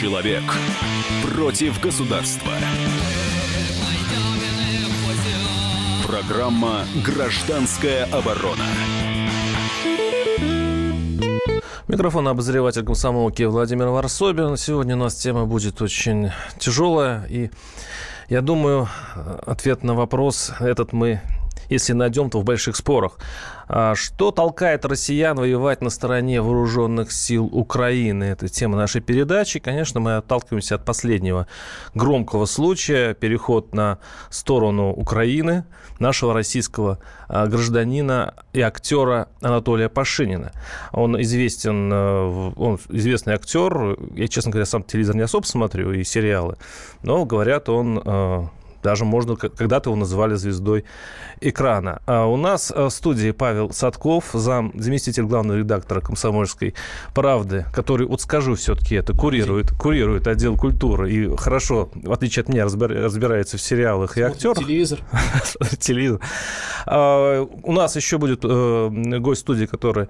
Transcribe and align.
Человек 0.00 0.44
против 1.34 1.80
государства. 1.80 2.52
Программа 6.06 6.84
«Гражданская 7.04 8.04
оборона». 8.04 8.62
Микрофон 11.88 12.28
обозреватель 12.28 12.84
комсомолки 12.84 13.42
Владимир 13.42 13.88
Варсобин. 13.88 14.56
Сегодня 14.56 14.94
у 14.94 15.00
нас 15.00 15.16
тема 15.16 15.46
будет 15.46 15.82
очень 15.82 16.30
тяжелая. 16.58 17.24
И 17.28 17.50
я 18.28 18.40
думаю, 18.40 18.88
ответ 19.46 19.82
на 19.82 19.94
вопрос 19.94 20.52
этот 20.60 20.92
мы 20.92 21.20
если 21.68 21.92
найдем, 21.92 22.30
то 22.30 22.40
в 22.40 22.44
больших 22.44 22.76
спорах. 22.76 23.18
А 23.68 23.94
что 23.94 24.30
толкает 24.30 24.86
россиян 24.86 25.36
воевать 25.36 25.82
на 25.82 25.90
стороне 25.90 26.40
вооруженных 26.40 27.12
сил 27.12 27.44
Украины? 27.44 28.24
Это 28.24 28.48
тема 28.48 28.76
нашей 28.76 29.02
передачи. 29.02 29.60
Конечно, 29.60 30.00
мы 30.00 30.16
отталкиваемся 30.16 30.76
от 30.76 30.84
последнего 30.84 31.46
громкого 31.94 32.46
случая, 32.46 33.12
переход 33.12 33.74
на 33.74 33.98
сторону 34.30 34.90
Украины 34.90 35.64
нашего 35.98 36.32
российского 36.32 36.98
а, 37.28 37.46
гражданина 37.46 38.34
и 38.52 38.60
актера 38.60 39.28
Анатолия 39.42 39.88
Пашинина. 39.88 40.52
Он 40.92 41.20
известен, 41.20 41.90
э, 41.92 42.52
он 42.56 42.78
известный 42.88 43.34
актер. 43.34 43.98
Я, 44.14 44.28
честно 44.28 44.50
говоря, 44.50 44.64
сам 44.64 44.82
телевизор 44.84 45.16
не 45.16 45.22
особо 45.22 45.44
смотрю 45.44 45.92
и 45.92 46.04
сериалы, 46.04 46.56
но 47.02 47.24
говорят, 47.24 47.68
он 47.68 48.00
э, 48.02 48.46
даже 48.82 49.04
можно, 49.04 49.36
когда-то 49.36 49.90
его 49.90 49.96
называли 49.96 50.34
звездой 50.34 50.84
экрана. 51.40 52.02
А 52.06 52.26
у 52.26 52.36
нас 52.36 52.72
э, 52.74 52.84
в 52.84 52.90
студии 52.90 53.30
Павел 53.30 53.70
Садков, 53.72 54.30
зам, 54.32 54.72
заместитель 54.74 55.24
главного 55.24 55.58
редактора 55.58 56.00
«Комсомольской 56.00 56.74
правды», 57.14 57.66
который, 57.72 58.06
вот 58.06 58.20
скажу 58.20 58.54
все-таки 58.54 58.96
это, 58.96 59.12
курирует, 59.12 59.72
курирует 59.72 60.26
отдел 60.26 60.56
культуры 60.56 61.12
и 61.12 61.36
хорошо, 61.36 61.90
в 61.94 62.12
отличие 62.12 62.42
от 62.42 62.48
меня, 62.48 62.64
разбирается 62.64 63.56
в 63.56 63.60
сериалах 63.60 64.18
и 64.18 64.22
актерах. 64.22 64.58
Телевизор. 64.58 65.00
Телевизор. 65.78 66.20
А, 66.86 67.42
у 67.42 67.72
нас 67.72 67.96
еще 67.96 68.18
будет 68.18 68.40
э, 68.44 69.18
гость 69.18 69.42
студии, 69.42 69.66
который 69.66 70.08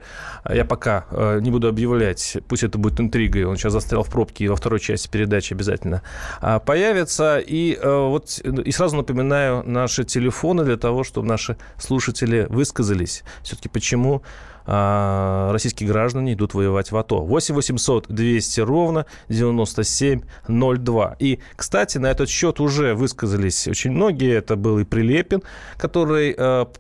я 0.49 0.65
пока 0.65 1.07
э, 1.11 1.41
не 1.41 1.51
буду 1.51 1.69
объявлять, 1.69 2.39
пусть 2.49 2.63
это 2.63 2.79
будет 2.79 3.01
интригой, 3.01 3.45
он 3.45 3.57
сейчас 3.57 3.73
застрял 3.73 4.03
в 4.03 4.09
пробке 4.09 4.45
и 4.45 4.49
во 4.49 4.57
второй 4.57 4.81
части 4.81 5.09
передачи 5.09 5.53
обязательно 5.53 6.03
а, 6.41 6.59
появится. 6.59 7.39
И 7.39 7.79
вот 7.83 8.41
и 8.61 8.73
сразу 8.73 8.97
напоминаю 8.97 9.63
наши 9.65 10.05
телефоны 10.05 10.65
для 10.65 10.77
того, 10.77 11.05
чтобы 11.05 11.29
наши 11.29 11.57
слушатели 11.79 12.47
высказались. 12.49 13.25
Все-таки 13.43 13.69
почему 13.69 14.23
а, 14.71 15.51
российские 15.51 15.89
граждане 15.89 16.35
идут 16.35 16.53
воевать 16.53 16.93
в 16.93 16.97
АТО. 16.97 17.21
8 17.21 17.55
800 17.55 18.07
200 18.09 18.61
ровно 18.61 19.07
9702. 19.31 21.17
И, 21.19 21.39
кстати, 21.57 21.97
на 21.97 22.11
этот 22.11 22.29
счет 22.29 22.61
уже 22.61 22.95
высказались 22.95 23.67
очень 23.67 23.93
многие. 23.93 24.35
Это 24.35 24.57
был 24.57 24.79
и 24.79 24.85
Прилепин, 24.85 25.43
который 25.79 26.35
а, 26.37 26.71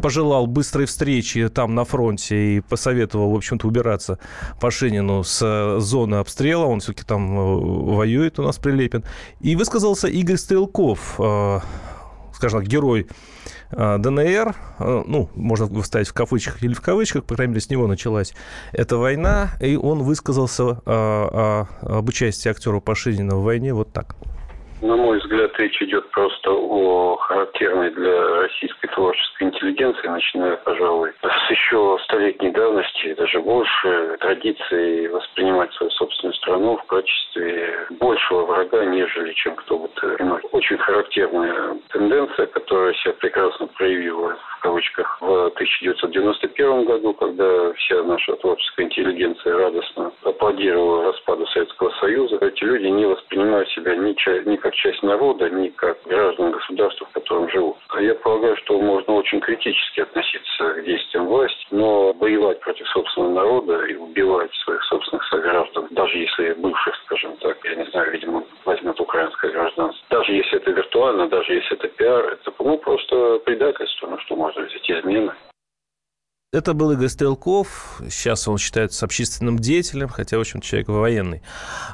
пожелал 0.00 0.46
быстрой 0.46 0.86
встречи 0.86 1.48
там 1.48 1.74
на 1.74 1.84
фронте 1.84 2.56
и 2.56 2.60
посоветовал, 2.60 3.30
в 3.30 3.36
общем-то, 3.36 3.66
убираться 3.66 4.18
Пашинину 4.60 5.22
с 5.24 5.78
зоны 5.80 6.16
обстрела. 6.16 6.64
Он 6.64 6.80
все-таки 6.80 7.04
там 7.06 7.38
э, 7.38 7.94
воюет 7.94 8.38
у 8.38 8.42
нас 8.42 8.58
Прилепин. 8.58 9.04
И 9.40 9.56
высказался 9.56 10.08
Игорь 10.08 10.36
Стрелков, 10.36 11.16
э, 11.18 11.58
скажем 12.32 12.60
так, 12.60 12.68
герой 12.68 13.06
э, 13.70 13.98
ДНР, 13.98 14.54
ну, 14.78 15.28
можно 15.34 15.66
вставить 15.82 16.08
в 16.08 16.14
кавычках 16.14 16.62
или 16.62 16.74
в 16.74 16.80
кавычках, 16.80 17.24
по 17.24 17.34
крайней 17.34 17.52
мере, 17.52 17.60
с 17.60 17.70
него 17.70 17.86
началась 17.86 18.34
эта 18.72 18.96
война, 18.96 19.50
и 19.60 19.76
он 19.76 20.02
высказался 20.02 20.80
об 20.84 22.08
участии 22.08 22.48
актера 22.48 22.80
Пашинина 22.80 23.36
в 23.36 23.42
войне 23.42 23.72
вот 23.72 23.92
так. 23.92 24.16
На 24.84 24.96
мой 24.96 25.18
взгляд, 25.18 25.50
речь 25.58 25.80
идет 25.80 26.10
просто 26.10 26.50
о 26.50 27.16
характерной 27.16 27.90
для 27.94 28.42
российской 28.42 28.88
творческой 28.88 29.44
интеллигенции, 29.74 30.08
начиная, 30.08 30.56
пожалуй, 30.56 31.12
с 31.22 31.50
еще 31.50 31.98
столетней 32.04 32.50
давности, 32.50 33.14
даже 33.14 33.40
больше, 33.40 34.16
традиции 34.20 35.06
воспринимать 35.08 35.72
свою 35.74 35.90
собственную 35.90 36.34
страну 36.34 36.76
в 36.76 36.84
качестве 36.84 37.86
большего 37.90 38.44
врага, 38.44 38.84
нежели 38.84 39.32
чем 39.32 39.54
кто 39.56 39.78
бы 39.78 39.88
то 39.88 40.14
иной. 40.16 40.40
Очень 40.52 40.78
характерная 40.78 41.76
тенденция, 41.90 42.46
которая 42.46 42.94
себя 42.94 43.14
прекрасно 43.14 43.66
проявила 43.66 44.36
кавычках 44.64 45.20
в 45.20 45.46
1991 45.48 46.84
году, 46.86 47.12
когда 47.12 47.72
вся 47.74 48.02
наша 48.02 48.34
творческая 48.36 48.86
интеллигенция 48.86 49.58
радостно 49.58 50.10
аплодировала 50.22 51.12
распаду 51.12 51.46
Советского 51.48 51.90
Союза. 52.00 52.38
Эти 52.40 52.64
люди 52.64 52.86
не 52.86 53.04
воспринимают 53.04 53.68
себя 53.70 53.94
ни, 53.94 54.16
ни 54.48 54.56
как 54.56 54.74
часть 54.74 55.02
народа, 55.02 55.50
ни 55.50 55.68
как 55.68 55.98
граждан 56.06 56.52
государства, 56.52 57.06
в 57.06 57.12
котором 57.12 57.50
живут. 57.50 57.76
А 57.90 58.00
я 58.00 58.14
полагаю, 58.14 58.56
что 58.56 58.80
можно 58.80 59.12
очень 59.12 59.40
критически 59.40 60.00
относиться 60.00 60.64
к 60.76 60.84
действиям 60.84 61.26
власти, 61.26 61.66
но 61.70 62.14
воевать 62.14 62.60
против 62.60 62.88
собственного 62.88 63.34
народа 63.34 63.84
и 63.84 63.96
убивать 63.96 64.52
своих 64.64 64.82
собственных 64.84 65.24
сограждан, 65.24 65.88
даже 65.90 66.16
если 66.16 66.54
бывших, 66.54 66.96
скажем 67.04 67.36
так, 67.36 67.58
я 67.64 67.74
не 67.74 67.84
знаю, 67.90 68.10
видимо, 68.12 68.44
возьмет 68.64 68.98
украинское 68.98 69.50
гражданство, 69.50 70.06
даже 70.08 70.32
если 70.32 70.56
это 70.56 70.70
виртуально, 70.70 71.28
даже 71.28 71.52
если 71.52 71.76
это 71.76 71.88
пиар, 71.88 72.24
это 72.32 72.50
ну, 72.58 72.78
просто 72.78 73.40
предательство, 73.44 74.06
ну 74.06 74.18
что 74.20 74.36
можно 74.36 74.53
взять, 74.62 74.90
измены. 74.90 75.32
Это 76.54 76.72
был 76.72 76.92
Игорь 76.92 77.08
Стрелков. 77.08 78.00
Сейчас 78.08 78.46
он 78.46 78.58
считается 78.58 79.04
общественным 79.04 79.58
деятелем, 79.58 80.08
хотя, 80.08 80.38
в 80.38 80.40
общем 80.40 80.60
человек 80.60 80.86
военный. 80.86 81.42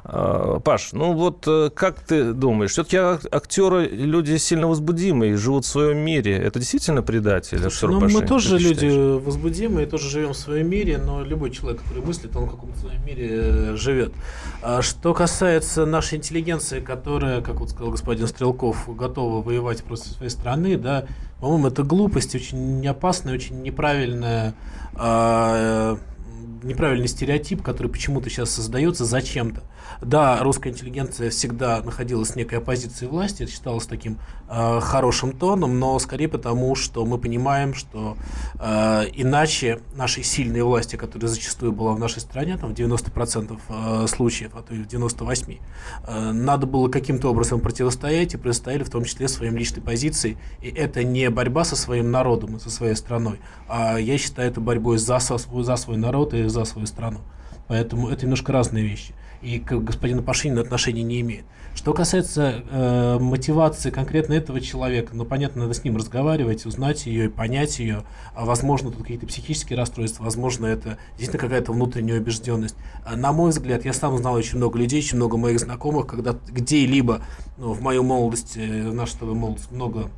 А, 0.05 0.61
Паш, 0.61 0.93
ну 0.93 1.15
вот 1.15 1.45
э, 1.47 1.71
как 1.75 2.01
ты 2.01 2.35
думаешь, 2.35 2.73
все-таки 2.73 2.99
актеры 2.99 3.87
люди 3.87 4.37
сильно 4.37 4.69
возбудимые, 4.69 5.39
живут 5.39 5.65
в 5.65 5.69
своем 5.69 5.97
мире. 5.99 6.37
Это 6.37 6.59
действительно 6.59 7.03
предатель? 7.03 7.59
Слушай, 7.71 7.89
ну, 7.89 8.01
мы 8.01 8.27
тоже 8.27 8.59
люди 8.59 9.19
возбудимые, 9.19 9.87
тоже 9.87 10.11
живем 10.11 10.35
в 10.35 10.37
своем 10.37 10.69
мире, 10.69 10.99
но 10.99 11.25
любой 11.25 11.53
человек, 11.53 11.81
который 11.81 12.05
мыслит, 12.05 12.37
он 12.37 12.45
в 12.45 12.51
каком-то 12.51 12.79
своем 12.81 13.03
мире 13.07 13.29
э, 13.31 13.77
живет. 13.77 14.13
А 14.61 14.83
что 14.83 15.15
касается 15.15 15.87
нашей 15.87 16.19
интеллигенции, 16.19 16.81
которая, 16.81 17.41
как 17.41 17.61
вот 17.61 17.71
сказал 17.71 17.93
господин 17.93 18.27
Стрелков, 18.27 18.95
готова 18.95 19.43
воевать 19.43 19.83
против 19.85 20.05
своей 20.05 20.31
страны, 20.31 20.77
да, 20.77 21.07
по-моему, 21.41 21.69
это 21.69 21.83
глупость, 21.83 22.35
очень 22.35 22.87
опасная, 22.87 23.35
очень 23.35 23.63
неправильная 23.63 24.50
а, 24.97 25.97
неправильный 26.63 27.09
стереотип, 27.09 27.63
который 27.63 27.89
почему-то 27.89 28.31
сейчас 28.31 28.51
создается 28.51 29.05
зачем-то. 29.05 29.63
Да, 30.01 30.39
русская 30.43 30.71
интеллигенция 30.71 31.31
всегда 31.31 31.83
находилась 31.83 32.31
в 32.31 32.37
некой 32.37 32.59
оппозиции 32.59 33.07
власти, 33.07 33.43
это 33.43 33.53
считалось 33.53 33.87
таким 33.87 34.19
э, 34.49 34.81
хорошим 34.81 35.33
тоном, 35.33 35.79
но 35.79 35.99
скорее 35.99 36.29
потому, 36.29 36.75
что 36.75 37.05
мы 37.05 37.19
понимаем, 37.19 37.75
что 37.75 38.17
э, 38.59 39.05
иначе 39.15 39.81
нашей 39.95 40.23
сильной 40.23 40.63
власти, 40.63 40.97
которая 40.97 41.29
зачастую 41.29 41.73
была 41.73 41.93
в 41.93 41.99
нашей 41.99 42.21
стране, 42.21 42.57
там 42.57 42.75
в 42.75 42.79
90% 42.79 43.59
э, 43.69 44.07
случаев, 44.07 44.53
а 44.55 44.63
то 44.63 44.75
и 44.75 44.83
в 44.83 44.87
98%, 44.87 45.59
э, 46.07 46.33
надо 46.33 46.67
было 46.67 46.89
каким-то 46.89 47.29
образом 47.29 47.61
противостоять 47.61 48.35
и 48.35 48.37
противостояли 48.37 48.85
в 48.85 48.91
том 48.91 49.05
числе 49.05 49.29
своим 49.29 49.57
личной 49.57 49.83
позицией. 49.83 50.39
И 50.61 50.69
это 50.69 51.05
не 51.05 51.29
борьба 51.31 51.65
со 51.65 51.77
своим 51.77 52.11
народом 52.11 52.57
и 52.57 52.61
со 52.61 52.71
своей 52.71 52.95
страной, 52.95 53.41
а 53.69 53.99
я 53.99 54.19
считаю 54.19 54.51
это 54.51 54.61
борьбой 54.61 54.99
за, 54.99 55.19
за 55.19 55.77
свой 55.77 55.97
народ 55.97 56.35
и 56.35 56.49
за 56.51 56.65
свою 56.65 56.87
страну. 56.87 57.21
Поэтому 57.69 58.09
это 58.09 58.23
немножко 58.23 58.53
разные 58.53 58.85
вещи 58.85 59.15
и 59.43 59.59
к 59.59 59.73
господину 59.73 60.23
Пашинину 60.23 60.61
отношения 60.61 61.03
не 61.03 61.21
имеет. 61.21 61.45
Что 61.75 61.95
касается 61.95 62.63
э, 62.69 63.19
мотивации 63.21 63.91
конкретно 63.91 64.35
этого 64.35 64.61
человека, 64.61 65.13
ну, 65.15 65.25
понятно, 65.25 65.63
надо 65.63 65.75
с 65.75 65.85
ним 65.85 65.97
разговаривать, 65.97 66.67
узнать 66.67 67.07
ее 67.07 67.27
и 67.27 67.29
понять 67.29 67.79
ее. 67.79 68.03
А 68.35 68.45
возможно, 68.45 68.91
тут 68.91 69.03
какие-то 69.03 69.27
психические 69.27 69.79
расстройства, 69.79 70.25
возможно, 70.25 70.67
это 70.67 70.99
действительно 71.17 71.39
какая-то 71.39 71.73
внутренняя 71.73 72.19
убежденность. 72.21 72.75
А, 73.05 73.17
на 73.17 73.33
мой 73.33 73.51
взгляд, 73.51 73.85
я 73.85 73.93
сам 73.93 74.19
знал 74.19 74.35
очень 74.35 74.59
много 74.59 74.79
людей, 74.79 75.01
очень 75.01 75.17
много 75.17 75.37
моих 75.37 75.61
знакомых, 75.61 76.07
когда 76.07 76.37
где-либо 76.49 77.23
ну, 77.57 77.73
в 77.73 77.81
мою 77.81 78.03
молодость, 78.03 78.57
в 78.57 78.93
нашу 78.93 79.35
молодость 79.35 79.71
много 79.71 80.11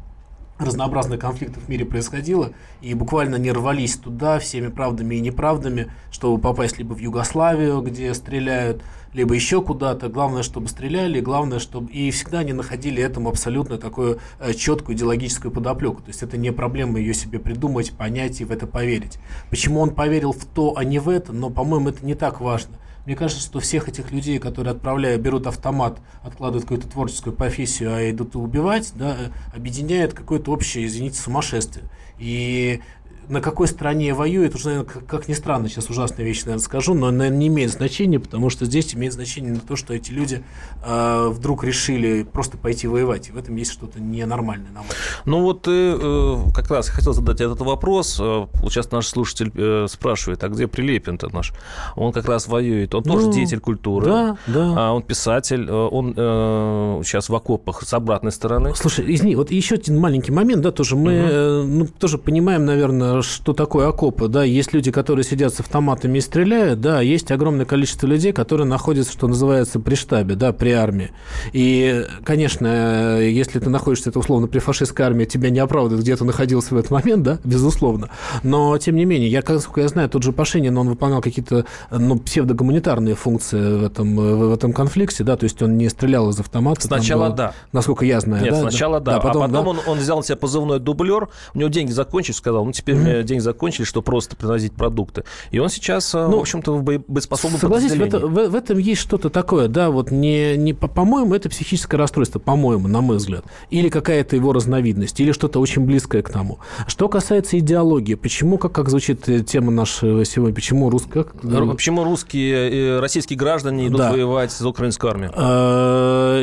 разнообразных 0.58 1.20
конфликтов 1.20 1.64
в 1.64 1.69
мире 1.69 1.84
происходило, 1.84 2.52
и 2.81 2.94
буквально 2.94 3.37
не 3.37 3.50
рвались 3.52 3.96
туда 3.96 4.38
всеми 4.38 4.69
правдами 4.69 5.16
и 5.16 5.20
неправдами, 5.20 5.90
чтобы 6.10 6.40
попасть 6.40 6.78
либо 6.78 6.94
в 6.94 6.99
Югославию, 6.99 7.81
где 7.81 8.12
стреляют, 8.14 8.82
либо 9.12 9.34
еще 9.34 9.62
куда-то. 9.62 10.08
Главное, 10.08 10.43
чтобы 10.43 10.69
стреляли, 10.69 11.20
главное, 11.20 11.58
чтобы... 11.58 11.90
И 11.93 12.10
всегда 12.10 12.40
они 12.40 12.52
находили 12.52 13.02
этому 13.02 13.28
абсолютно 13.28 13.78
такую 13.78 14.20
э, 14.40 14.54
четкую 14.54 14.96
идеологическую 14.96 15.52
подоплеку. 15.52 16.02
То 16.02 16.08
есть 16.08 16.22
это 16.22 16.37
не 16.37 16.50
проблема 16.52 16.99
ее 16.99 17.14
себе 17.14 17.38
придумать, 17.38 17.93
понять 17.93 18.40
и 18.40 18.44
в 18.44 18.50
это 18.50 18.66
поверить. 18.66 19.19
Почему 19.50 19.81
он 19.81 19.90
поверил 19.90 20.32
в 20.32 20.44
то, 20.44 20.76
а 20.76 20.84
не 20.84 20.99
в 20.99 21.08
это, 21.08 21.32
но, 21.32 21.50
по-моему, 21.50 21.90
это 21.90 22.04
не 22.06 22.14
так 22.14 22.40
важно. 22.40 22.76
Мне 23.04 23.16
кажется, 23.16 23.43
что 23.43 23.58
всех 23.58 23.88
этих 23.88 24.12
людей, 24.12 24.38
которые 24.38 24.72
отправляют, 24.72 25.22
берут 25.22 25.46
автомат, 25.46 25.99
откладывают 26.22 26.64
какую-то 26.64 26.88
творческую 26.88 27.34
профессию, 27.34 27.94
а 27.94 28.10
идут 28.10 28.37
убивать, 28.37 28.93
да, 28.94 29.16
объединяет 29.54 30.14
какое-то 30.14 30.52
общее, 30.52 30.87
извините, 30.87 31.19
сумасшествие. 31.19 31.87
И 32.19 32.81
на 33.28 33.40
какой 33.40 33.69
стороне 33.69 34.14
воюет, 34.14 34.54
уже, 34.54 34.66
наверное, 34.66 34.88
как, 34.88 35.06
как 35.06 35.28
ни 35.28 35.34
странно, 35.34 35.69
сейчас 35.69 35.90
ужасная 35.90 36.24
вещь, 36.24 36.40
наверное, 36.44 36.62
скажу, 36.62 36.94
но, 36.94 37.10
наверное, 37.10 37.38
не 37.38 37.46
имеет 37.48 37.70
значения, 37.70 38.19
потому 38.19 38.50
что 38.50 38.64
здесь 38.64 38.94
имеет 38.94 39.12
значение 39.12 39.58
то, 39.66 39.76
что 39.76 39.94
эти 39.94 40.10
люди 40.10 40.42
э, 40.84 41.28
вдруг 41.28 41.64
решили 41.64 42.22
просто 42.24 42.58
пойти 42.58 42.86
воевать. 42.86 43.28
И 43.28 43.32
в 43.32 43.38
этом 43.38 43.56
есть 43.56 43.72
что-то 43.72 44.00
ненормальное, 44.00 44.70
на. 44.72 44.82
Ну 45.24 45.42
вот 45.42 45.66
э, 45.69 46.36
как 46.54 46.70
раз 46.70 46.88
хотел 46.88 47.12
задать 47.12 47.40
этот 47.40 47.60
вопрос. 47.60 48.19
Э, 48.20 48.46
сейчас 48.64 48.90
наш 48.90 49.06
слушатель 49.06 49.52
э, 49.54 49.86
спрашивает, 49.88 50.42
а 50.44 50.48
где 50.48 50.66
Прилепин-то 50.66 51.28
наш? 51.32 51.52
Он 51.96 52.12
как 52.12 52.26
раз 52.26 52.48
воюет, 52.48 52.94
он 52.94 53.02
ну, 53.06 53.14
тоже 53.14 53.32
деятель 53.32 53.60
культуры. 53.60 54.06
Да, 54.06 54.36
да. 54.46 54.75
А 54.76 54.92
он 54.92 55.02
писатель, 55.02 55.68
э, 55.68 55.72
он 55.72 56.14
э, 56.16 57.02
сейчас 57.04 57.28
в 57.28 57.34
окопах 57.34 57.82
с 57.82 57.94
обратной 57.94 58.32
стороны. 58.32 58.75
Слушай, 58.75 59.14
извини, 59.14 59.36
вот 59.36 59.50
еще 59.50 59.76
один 59.76 59.98
маленький 59.98 60.32
момент, 60.32 60.62
да, 60.62 60.70
тоже 60.70 60.96
мы 60.96 61.12
угу. 61.12 61.30
э, 61.30 61.62
ну, 61.62 61.86
тоже 61.86 62.18
понимаем, 62.18 62.64
наверное, 62.64 63.12
что 63.20 63.53
такое 63.53 63.88
окопы, 63.88 64.29
да, 64.29 64.44
есть 64.44 64.73
люди, 64.73 64.91
которые 64.91 65.25
сидят 65.25 65.53
с 65.55 65.61
автоматами 65.61 66.19
и 66.19 66.20
стреляют, 66.20 66.81
да, 66.81 67.00
есть 67.00 67.31
огромное 67.31 67.67
количество 67.67 68.06
людей, 68.06 68.32
которые 68.32 68.67
находятся, 68.67 69.12
что 69.12 69.29
называется, 69.29 69.81
при 69.81 69.94
штабе, 69.94 70.35
да, 70.35 70.53
при 70.53 70.70
армии. 70.70 71.11
И, 71.53 72.06
конечно, 72.25 73.19
если 73.20 73.59
ты 73.59 73.69
находишься, 73.69 74.11
это 74.11 74.19
условно, 74.19 74.47
при 74.47 74.59
фашистской 74.59 75.05
армии, 75.05 75.25
тебя 75.25 75.50
не 75.50 75.59
оправдывают, 75.59 76.03
где 76.03 76.17
ты 76.17 76.25
находился 76.25 76.75
в 76.75 76.79
этот 76.79 76.91
момент, 76.91 77.23
да, 77.23 77.38
безусловно. 77.44 78.09
Но, 78.43 78.76
тем 78.79 78.97
не 78.97 79.05
менее, 79.05 79.31
я, 79.31 79.43
насколько 79.47 79.81
я 79.81 79.88
знаю, 79.88 80.09
тот 80.09 80.23
же 80.23 80.32
Пашинин, 80.32 80.76
он 80.79 80.88
выполнял 80.88 81.20
какие-то, 81.20 81.67
ну, 81.91 82.19
псевдогуманитарные 82.19 83.14
функции 83.14 83.76
в 83.76 83.85
этом, 83.85 84.17
в 84.17 84.53
этом 84.53 84.73
конфликте, 84.73 85.25
да, 85.25 85.37
то 85.37 85.44
есть 85.44 85.61
он 85.62 85.76
не 85.76 85.88
стрелял 85.88 86.31
из 86.31 86.38
автомата. 86.41 86.87
Сначала 86.87 87.26
было, 87.26 87.37
да. 87.37 87.55
Насколько 87.73 88.05
я 88.05 88.20
знаю, 88.20 88.44
Нет, 88.44 88.53
да. 88.53 88.61
сначала 88.61 89.00
да, 89.00 89.12
да. 89.12 89.20
потом, 89.20 89.43
а 89.43 89.49
потом 89.49 89.64
да. 89.64 89.70
Он, 89.70 89.79
он 89.87 89.99
взял 89.99 90.19
на 90.19 90.25
себя 90.25 90.37
позывной 90.37 90.79
дублер, 90.79 91.29
у 91.55 91.59
него 91.59 91.69
деньги 91.69 91.93
закончились, 91.93 92.37
сказал, 92.37 92.64
ну, 92.64 92.73
теперь 92.73 92.97
mm-hmm. 93.06 93.22
деньги 93.25 93.43
закончились, 93.43 93.88
что 93.88 94.02
просто 94.02 94.37
приносить 94.37 94.72
продукты. 94.72 95.25
И 95.50 95.58
он 95.58 95.69
сейчас, 95.69 96.14
э, 96.14 96.26
ну, 96.26 96.38
в 96.38 96.40
общем-то, 96.40 96.75
в 96.75 96.82
боеспособном 96.82 97.60
Согласитесь, 97.60 97.96
в, 97.96 98.02
это, 98.02 98.19
в, 98.26 98.49
в 98.50 98.54
этом 98.54 98.78
есть 98.78 99.00
что-то 99.00 99.31
такое, 99.31 99.69
да, 99.69 99.90
вот 99.90 100.10
не, 100.10 100.56
не 100.56 100.72
по-моему, 100.72 101.34
это 101.34 101.49
психическое 101.49 101.96
расстройство, 101.96 102.38
по-моему, 102.38 102.88
на 102.88 103.00
мой 103.00 103.16
взгляд. 103.16 103.44
Или 103.70 103.88
какая-то 103.88 104.37
его 104.37 104.52
разновидность, 104.52 105.20
или 105.20 105.32
что-то 105.32 105.60
очень 105.60 105.84
близкое 105.84 106.22
к 106.22 106.31
тому. 106.31 106.58
Что 106.87 107.08
касается 107.08 107.58
идеологии, 107.58 108.14
почему, 108.14 108.58
как, 108.58 108.72
как 108.72 108.88
звучит 108.88 109.28
э, 109.28 109.40
тема 109.40 109.70
наша 109.70 110.25
сегодня, 110.25 110.54
почему 110.54 110.90
русская... 110.90 111.25
Почему 111.25 112.04
русские, 112.04 113.00
российские 113.00 113.38
граждане 113.38 113.88
идут 113.88 113.99
да. 113.99 114.12
воевать 114.12 114.52
за 114.52 114.69
украинскую 114.69 115.10
армию? 115.10 115.32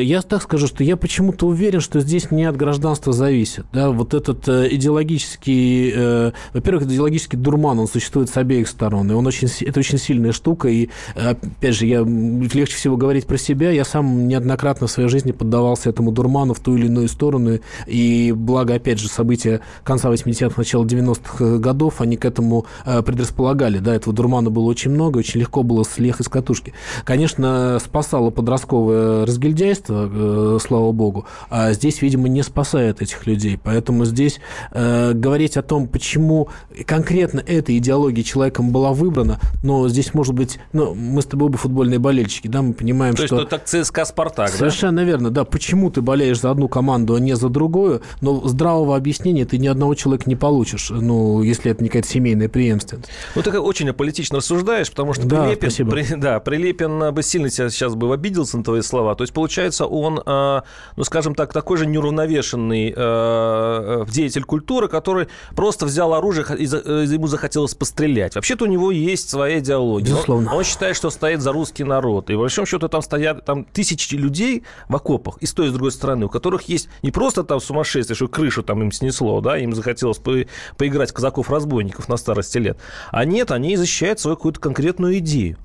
Я 0.01 0.21
так 0.21 0.41
скажу, 0.41 0.67
что 0.67 0.83
я 0.83 0.97
почему-то 0.97 1.47
уверен, 1.47 1.79
что 1.79 1.99
здесь 1.99 2.31
не 2.31 2.45
от 2.45 2.57
гражданства 2.57 3.13
зависит. 3.13 3.65
Да, 3.71 3.91
вот 3.91 4.13
этот 4.13 4.47
идеологический, 4.47 6.33
во-первых, 6.53 6.85
идеологический 6.85 7.37
дурман, 7.37 7.79
он 7.79 7.87
существует 7.87 8.29
с 8.29 8.37
обеих 8.37 8.67
сторон, 8.67 9.11
и 9.11 9.13
он 9.13 9.25
очень, 9.27 9.47
это 9.65 9.79
очень 9.79 9.97
сильная 9.97 10.31
штука, 10.31 10.67
и, 10.67 10.89
опять 11.15 11.75
же, 11.75 11.85
я, 11.85 12.01
легче 12.01 12.75
всего 12.75 12.97
говорить 12.97 13.25
про 13.25 13.37
себя, 13.37 13.71
я 13.71 13.85
сам 13.85 14.27
неоднократно 14.27 14.87
в 14.87 14.91
своей 14.91 15.09
жизни 15.09 15.31
поддавался 15.31 15.89
этому 15.89 16.11
дурману 16.11 16.53
в 16.53 16.59
ту 16.59 16.75
или 16.75 16.85
иную 16.85 17.07
сторону, 17.07 17.59
и 17.87 18.33
благо, 18.35 18.75
опять 18.75 18.99
же, 18.99 19.07
события 19.07 19.61
конца 19.83 20.09
80-х, 20.09 20.55
начала 20.57 20.85
90-х 20.85 21.57
годов, 21.57 22.01
они 22.01 22.17
к 22.17 22.25
этому 22.25 22.65
э, 22.85 23.01
предрасполагали, 23.01 23.79
да, 23.79 23.95
этого 23.95 24.15
дурмана 24.15 24.49
было 24.49 24.65
очень 24.65 24.91
много, 24.91 25.19
очень 25.19 25.39
легко 25.39 25.63
было 25.63 25.83
слех 25.83 26.19
из 26.19 26.27
катушки. 26.27 26.73
Конечно, 27.03 27.77
спасало 27.83 28.29
подростковое 28.29 29.25
разгильдяйство, 29.25 30.09
э, 30.11 30.57
слава 30.61 30.91
богу, 30.91 31.25
а 31.49 31.73
здесь, 31.73 32.01
видимо, 32.01 32.27
не 32.27 32.43
спасает 32.43 33.01
этих 33.01 33.27
людей, 33.27 33.59
поэтому 33.61 34.05
здесь 34.05 34.39
э, 34.71 35.13
говорить 35.13 35.57
о 35.57 35.61
том, 35.61 35.87
почему 35.87 36.38
конкретно 36.85 37.43
эта 37.45 37.77
идеология 37.77 38.23
человеком 38.23 38.71
была 38.71 38.93
выбрана, 38.93 39.39
но 39.63 39.87
здесь 39.89 40.13
может 40.13 40.33
быть, 40.33 40.59
ну, 40.73 40.93
мы 40.93 41.21
с 41.21 41.25
тобой 41.25 41.47
оба 41.49 41.57
футбольные 41.57 41.99
болельщики, 41.99 42.47
да, 42.47 42.61
мы 42.61 42.73
понимаем, 42.73 43.15
То 43.15 43.25
что... 43.25 43.35
То 43.35 43.41
есть, 43.41 43.53
это 43.53 43.83
ЦСКА 43.83 44.05
«Спартак», 44.05 44.49
Совершенно 44.49 44.97
да? 44.97 45.03
верно, 45.03 45.29
да. 45.29 45.45
Почему 45.45 45.89
ты 45.89 46.01
болеешь 46.01 46.39
за 46.39 46.51
одну 46.51 46.67
команду, 46.67 47.15
а 47.15 47.19
не 47.19 47.35
за 47.35 47.49
другую, 47.49 48.01
но 48.21 48.47
здравого 48.47 48.95
объяснения 48.95 49.45
ты 49.45 49.57
ни 49.57 49.67
одного 49.67 49.95
человека 49.95 50.25
не 50.27 50.35
получишь, 50.35 50.89
ну, 50.89 51.41
если 51.41 51.71
это 51.71 51.83
не 51.83 51.89
какая-то 51.89 52.07
семейная 52.07 52.49
преемственность. 52.49 53.09
Ну, 53.35 53.41
ты 53.41 53.59
очень 53.59 53.89
аполитично 53.89 54.37
рассуждаешь, 54.37 54.89
потому 54.89 55.13
что 55.13 55.27
да, 55.27 55.43
Прилепин, 55.43 55.69
спасибо. 55.69 55.91
При, 55.91 56.03
да, 56.15 56.39
Прилепин 56.39 57.13
бы 57.13 57.23
сильно 57.23 57.49
тебя 57.49 57.69
сейчас 57.69 57.95
бы 57.95 58.13
обиделся 58.13 58.57
на 58.57 58.63
твои 58.63 58.81
слова. 58.81 59.15
То 59.15 59.23
есть, 59.23 59.33
получается, 59.33 59.85
он, 59.85 60.21
э, 60.25 60.61
ну, 60.95 61.03
скажем 61.03 61.35
так, 61.35 61.53
такой 61.53 61.77
же 61.77 61.85
неуравновешенный 61.85 62.93
э, 62.95 64.05
деятель 64.09 64.43
культуры, 64.43 64.87
который 64.87 65.27
просто 65.55 65.85
взял 65.85 66.13
оружие 66.13 66.28
и, 66.31 66.63
и 66.63 66.65
ему 66.65 67.27
захотелось 67.27 67.75
пострелять. 67.75 68.35
Вообще-то 68.35 68.65
у 68.65 68.67
него 68.67 68.91
есть 68.91 69.29
своя 69.29 69.59
идеология. 69.59 70.13
Безусловно. 70.13 70.51
Он, 70.51 70.57
он 70.57 70.63
считает, 70.63 70.95
что 70.95 71.09
стоит 71.09 71.41
за 71.41 71.51
русский 71.51 71.83
народ. 71.83 72.29
И, 72.29 72.35
в 72.35 72.39
большом 72.39 72.65
счету, 72.65 72.87
там 72.87 73.01
стоят 73.01 73.45
там, 73.45 73.65
тысячи 73.65 74.15
людей 74.15 74.63
в 74.87 74.95
окопах 74.95 75.37
и 75.37 75.45
с 75.45 75.53
той, 75.53 75.67
и 75.67 75.69
с 75.69 75.73
другой 75.73 75.91
стороны, 75.91 76.25
у 76.25 76.29
которых 76.29 76.63
есть 76.63 76.89
не 77.01 77.11
просто 77.11 77.43
там 77.43 77.59
сумасшествие, 77.59 78.15
что 78.15 78.27
крышу 78.27 78.63
там 78.63 78.81
им 78.81 78.91
снесло, 78.91 79.41
да, 79.41 79.57
им 79.57 79.73
захотелось 79.73 80.17
по 80.17 80.33
поиграть 80.77 81.11
казаков-разбойников 81.11 82.09
на 82.09 82.17
старости 82.17 82.57
лет. 82.57 82.77
А 83.11 83.25
нет, 83.25 83.51
они 83.51 83.75
защищают 83.75 84.19
свою 84.19 84.37
какую-то 84.37 84.59
конкретную 84.59 85.17
идею. 85.19 85.57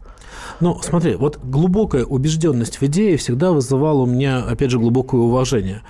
Ну, 0.60 0.80
смотри, 0.82 1.14
вот 1.14 1.38
глубокая 1.42 2.04
убежденность 2.04 2.80
в 2.80 2.82
идее 2.84 3.16
всегда 3.16 3.52
вызывала 3.52 4.02
у 4.02 4.06
меня, 4.06 4.38
опять 4.38 4.70
же, 4.70 4.78
глубокое 4.78 5.20
уважение. 5.20 5.82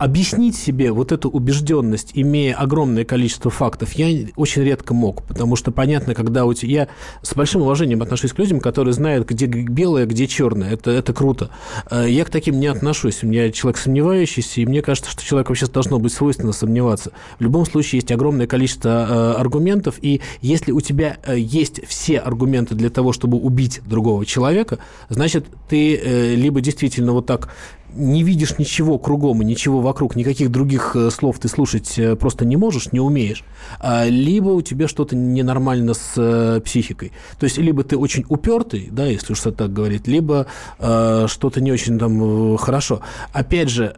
Объяснить 0.00 0.56
себе 0.56 0.92
вот 0.92 1.12
эту 1.12 1.28
убежденность, 1.28 2.12
имея 2.14 2.54
огромное 2.54 3.04
количество 3.04 3.50
фактов, 3.50 3.92
я 3.92 4.28
очень 4.34 4.62
редко 4.62 4.94
мог, 4.94 5.22
потому 5.24 5.56
что 5.56 5.72
понятно, 5.72 6.14
когда 6.14 6.46
у 6.46 6.54
тебя... 6.54 6.70
Я 6.70 6.88
с 7.20 7.34
большим 7.34 7.60
уважением 7.60 8.00
отношусь 8.00 8.32
к 8.32 8.38
людям, 8.38 8.60
которые 8.60 8.94
знают, 8.94 9.28
где 9.28 9.44
белое, 9.44 10.06
где 10.06 10.26
черное. 10.26 10.70
Это, 10.70 10.90
это 10.90 11.12
круто. 11.12 11.50
Э, 11.90 12.06
я 12.08 12.24
к 12.24 12.30
таким 12.30 12.58
не 12.58 12.68
отношусь. 12.68 13.22
У 13.22 13.26
меня 13.26 13.52
человек 13.52 13.76
сомневающийся, 13.76 14.62
и 14.62 14.66
мне 14.66 14.80
кажется, 14.80 15.10
что 15.10 15.22
человеку 15.22 15.50
вообще 15.50 15.66
должно 15.66 15.98
быть 15.98 16.14
свойственно 16.14 16.52
сомневаться. 16.52 17.12
В 17.38 17.42
любом 17.42 17.66
случае 17.66 17.98
есть 17.98 18.10
огромное 18.10 18.46
количество 18.46 18.88
э, 18.88 19.32
аргументов, 19.38 19.96
и 20.00 20.22
если 20.40 20.72
у 20.72 20.80
тебя 20.80 21.18
э, 21.26 21.38
есть 21.38 21.86
все 21.86 22.20
аргументы 22.20 22.74
для 22.74 22.88
того, 22.88 23.12
чтобы 23.12 23.36
убить 23.36 23.82
другого 23.84 24.24
человека, 24.24 24.78
значит, 25.10 25.44
ты 25.68 26.34
либо 26.36 26.62
действительно 26.62 27.12
вот 27.12 27.26
так 27.26 27.50
не 27.94 28.22
видишь 28.22 28.58
ничего 28.58 28.98
кругом 28.98 29.42
и 29.42 29.44
ничего 29.44 29.80
вокруг, 29.80 30.16
никаких 30.16 30.50
других 30.50 30.94
э, 30.94 31.10
слов 31.10 31.38
ты 31.38 31.48
слушать 31.48 31.98
э, 31.98 32.16
просто 32.16 32.44
не 32.44 32.56
можешь, 32.56 32.92
не 32.92 33.00
умеешь, 33.00 33.44
а, 33.78 34.06
либо 34.06 34.50
у 34.50 34.62
тебя 34.62 34.88
что-то 34.88 35.16
ненормально 35.16 35.94
с 35.94 36.12
э, 36.16 36.60
психикой. 36.64 37.12
То 37.38 37.44
есть, 37.44 37.58
либо 37.58 37.84
ты 37.84 37.96
очень 37.96 38.24
упертый, 38.28 38.88
да, 38.90 39.06
если 39.06 39.32
уж 39.32 39.40
так 39.40 39.72
говорить, 39.72 40.06
либо 40.06 40.46
что-то 40.78 41.60
не 41.60 41.72
очень 41.72 41.98
там 41.98 42.56
хорошо. 42.56 43.00
Опять 43.32 43.68
же, 43.68 43.94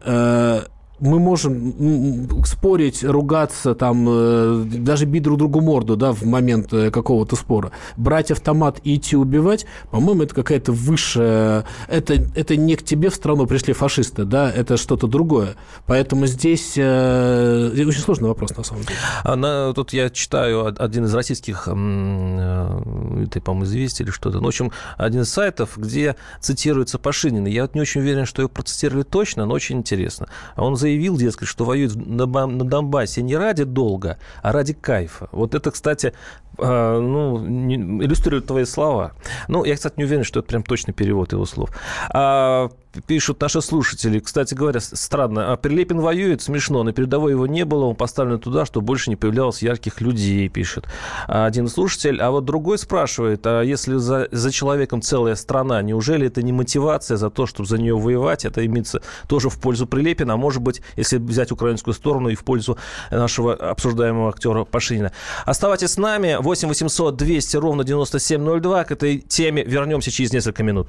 мы 1.03 1.19
можем 1.19 2.45
спорить, 2.45 3.03
ругаться, 3.03 3.75
там, 3.75 4.07
э, 4.09 4.65
даже 4.65 5.05
бить 5.05 5.25
друг 5.25 5.37
другу 5.37 5.61
морду, 5.61 5.97
да, 5.97 6.13
в 6.13 6.23
момент 6.23 6.73
э, 6.73 6.93
какого-то 6.93 7.35
спора. 7.35 7.73
Брать 7.97 8.31
автомат 8.31 8.79
и 8.85 8.95
идти 8.95 9.17
убивать, 9.17 9.67
по-моему, 9.91 10.23
это 10.23 10.35
какая-то 10.35 10.71
высшая... 10.71 11.65
Это, 11.89 12.15
это 12.37 12.57
не 12.57 12.77
к 12.77 12.85
тебе 12.85 13.11
в 13.11 13.15
страну 13.17 13.47
пришли 13.47 13.73
фашисты, 13.73 14.25
да, 14.25 14.51
это 14.51 14.77
что-то 14.77 15.09
другое. 15.09 15.57
Поэтому 15.87 16.27
здесь 16.27 16.75
э, 16.77 17.71
очень 17.73 18.01
сложный 18.01 18.29
вопрос, 18.29 18.57
на 18.57 18.63
самом 18.63 18.85
деле. 18.85 18.97
А 19.25 19.73
тут 19.73 19.93
я 19.93 20.09
читаю 20.09 20.73
один 20.79 21.07
из 21.07 21.15
российских, 21.15 21.65
э, 21.67 23.25
это, 23.27 23.41
по-моему, 23.41 23.65
известий 23.65 24.05
или 24.05 24.11
что-то, 24.11 24.39
ну, 24.39 24.45
в 24.45 24.49
общем, 24.49 24.71
один 24.97 25.23
из 25.23 25.33
сайтов, 25.33 25.77
где 25.77 26.15
цитируется 26.41 27.01
Пашинин. 27.01 27.47
Я 27.47 27.63
вот 27.63 27.75
не 27.75 27.81
очень 27.81 28.03
уверен, 28.03 28.25
что 28.25 28.41
его 28.43 28.49
процитировали 28.49 29.03
точно, 29.03 29.47
но 29.47 29.55
очень 29.55 29.79
интересно. 29.79 30.29
Он 30.57 30.77
заявил, 30.77 30.92
заявил, 30.93 31.17
дескать, 31.17 31.49
что 31.49 31.65
воюет 31.65 31.95
на, 31.95 32.27
на 32.27 32.65
Донбассе 32.65 33.23
не 33.23 33.37
ради 33.37 33.65
долга, 33.65 34.19
а 34.43 34.53
ради 34.53 34.75
кайфа. 34.75 35.29
Вот 35.33 35.55
это, 35.55 35.71
кстати, 35.71 36.13
а, 36.59 37.01
ну, 37.01 37.39
иллюстрирует 37.39 38.47
твои 38.47 38.65
слова. 38.65 39.13
Ну, 39.49 39.65
я, 39.65 39.75
кстати, 39.75 39.95
не 39.97 40.05
уверен, 40.05 40.25
что 40.25 40.41
это 40.41 40.49
прям 40.49 40.63
точный 40.63 40.93
перевод 40.93 41.33
его 41.33 41.47
слов. 41.47 41.71
А, 42.11 42.71
пишут 43.01 43.41
наши 43.41 43.61
слушатели. 43.61 44.19
Кстати 44.19 44.55
говоря, 44.55 44.81
странно. 44.81 45.53
А 45.53 45.57
Прилепин 45.57 46.01
воюет, 46.01 46.43
смешно. 46.43 46.83
На 46.83 46.93
передовой 46.93 47.33
его 47.33 47.47
не 47.47 47.65
было. 47.65 47.87
Он 47.87 47.97
поставлен 47.97 48.39
туда, 48.39 48.67
чтобы 48.67 48.87
больше 48.87 49.11
не 49.11 49.17
появлялось 49.17 49.63
ярких 49.63 50.01
людей, 50.01 50.49
пишет 50.49 50.87
один 51.27 51.69
слушатель. 51.69 52.21
А 52.21 52.31
вот 52.31 52.45
другой 52.45 52.79
спрашивает, 52.79 53.47
а 53.47 53.63
если 53.63 53.97
за, 53.97 54.29
за 54.31 54.51
человеком 54.51 55.03
целая 55.03 55.35
страна, 55.35 55.83
неужели 55.83 56.27
это 56.27 56.43
не 56.43 56.53
мотивация 56.53 57.17
за 57.17 57.31
то, 57.31 57.47
чтобы 57.47 57.69
за 57.69 57.79
нее 57.79 57.97
воевать? 57.97 58.45
Это 58.45 58.65
имеется 58.65 59.03
тоже 59.29 59.49
в 59.49 59.61
пользу 59.61 59.87
Прилепина, 59.87 60.35
а 60.35 60.37
может 60.37 60.63
быть, 60.63 60.83
если 60.97 61.19
взять 61.19 61.53
украинскую 61.53 61.95
сторону 61.95 62.29
и 62.29 62.35
в 62.35 62.45
пользу 62.45 62.79
нашего 63.11 63.55
обсуждаемого 63.55 64.31
актера 64.31 64.65
Пашинина. 64.65 65.13
Оставайтесь 65.45 65.93
с 65.93 65.97
нами. 65.97 66.37
8 66.41 66.69
800 66.69 67.17
200 67.17 67.57
ровно 67.57 67.85
9702. 67.85 68.85
К 68.85 68.93
этой 68.93 69.19
теме 69.19 69.65
вернемся 69.65 70.11
через 70.11 70.33
несколько 70.33 70.63
минут. 70.63 70.89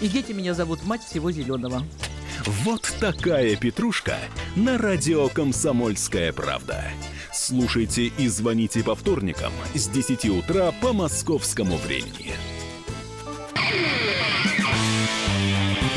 И 0.00 0.08
дети 0.08 0.32
меня 0.32 0.54
зовут 0.54 0.84
мать 0.84 1.02
всего 1.04 1.30
зеленого. 1.32 1.82
Вот 2.46 2.94
такая 3.00 3.56
петрушка 3.56 4.16
на 4.54 4.76
радио 4.78 5.28
«Комсомольская 5.28 6.32
правда». 6.32 6.84
Слушайте 7.32 8.06
и 8.06 8.28
звоните 8.28 8.82
по 8.82 8.94
вторникам 8.94 9.52
с 9.74 9.88
10 9.88 10.26
утра 10.26 10.72
по 10.80 10.92
московскому 10.92 11.76
времени. 11.76 12.34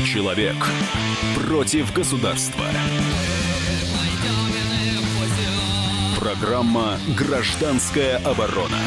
Человек 0.04 0.56
против 1.46 1.92
государства. 1.92 2.64
Программа 6.18 6.98
«Гражданская 7.16 8.18
оборона». 8.18 8.78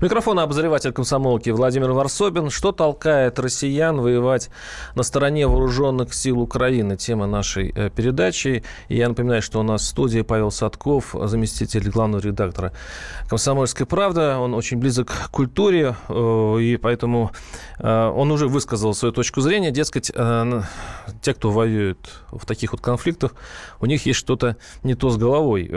Микрофон 0.00 0.38
обозреватель 0.38 0.92
комсомолки 0.92 1.50
Владимир 1.50 1.92
Варсобин. 1.92 2.50
Что 2.50 2.72
толкает 2.72 3.38
россиян 3.38 4.00
воевать 4.00 4.50
на 4.94 5.02
стороне 5.02 5.46
вооруженных 5.46 6.14
сил 6.14 6.40
Украины? 6.40 6.96
Тема 6.96 7.26
нашей 7.26 7.72
э, 7.74 7.90
передачи. 7.90 8.64
И 8.88 8.96
я 8.96 9.08
напоминаю, 9.08 9.42
что 9.42 9.60
у 9.60 9.62
нас 9.62 9.82
в 9.82 9.86
студии 9.86 10.22
Павел 10.22 10.50
Садков, 10.50 11.14
заместитель 11.24 11.88
главного 11.90 12.22
редактора 12.22 12.72
«Комсомольской 13.28 13.86
правды». 13.86 14.20
Он 14.20 14.54
очень 14.54 14.78
близок 14.78 15.08
к 15.08 15.30
культуре, 15.30 15.96
э, 16.08 16.56
и 16.60 16.76
поэтому 16.76 17.32
э, 17.78 18.06
он 18.08 18.30
уже 18.30 18.48
высказал 18.48 18.94
свою 18.94 19.12
точку 19.12 19.40
зрения. 19.40 19.70
Дескать, 19.70 20.10
те, 21.22 21.34
кто 21.34 21.50
воюет 21.50 21.98
в 22.30 22.46
таких 22.46 22.72
вот 22.72 22.80
конфликтах, 22.80 23.34
у 23.80 23.86
них 23.86 24.06
есть 24.06 24.18
что-то 24.18 24.56
не 24.82 24.94
то 24.94 25.10
с 25.10 25.16
головой. 25.16 25.70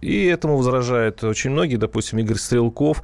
И 0.00 0.24
этому 0.24 0.56
возражают 0.56 1.22
очень 1.24 1.50
многие. 1.50 1.76
Допустим, 1.76 2.18
Игорь 2.18 2.36
Стрелков 2.36 3.02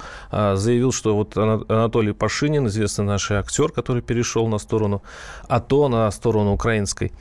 заявил, 0.57 0.93
что 0.93 1.17
вот 1.17 1.37
Анатолий 1.37 2.13
Пашинин, 2.13 2.67
известный 2.67 3.05
наш 3.05 3.31
актер, 3.31 3.71
который 3.71 4.03
перешел 4.03 4.49
на 4.49 4.59
сторону 4.59 5.03
АТО, 5.49 5.89
на 5.89 6.11
сторону 6.11 6.53
украинской 6.53 7.13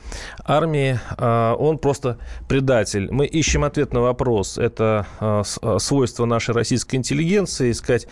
армии, 0.44 1.00
а, 1.18 1.56
он 1.56 1.78
просто 1.78 2.18
предатель. 2.48 3.12
Мы 3.12 3.26
ищем 3.26 3.64
ответ 3.64 3.94
на 3.94 4.02
вопрос. 4.02 4.58
Это 4.58 5.06
а, 5.20 5.44
а, 5.62 5.80
свойство 5.80 6.26
нашей 6.26 6.54
российской 6.54 6.96
интеллигенции, 6.96 7.72
искать 7.72 8.08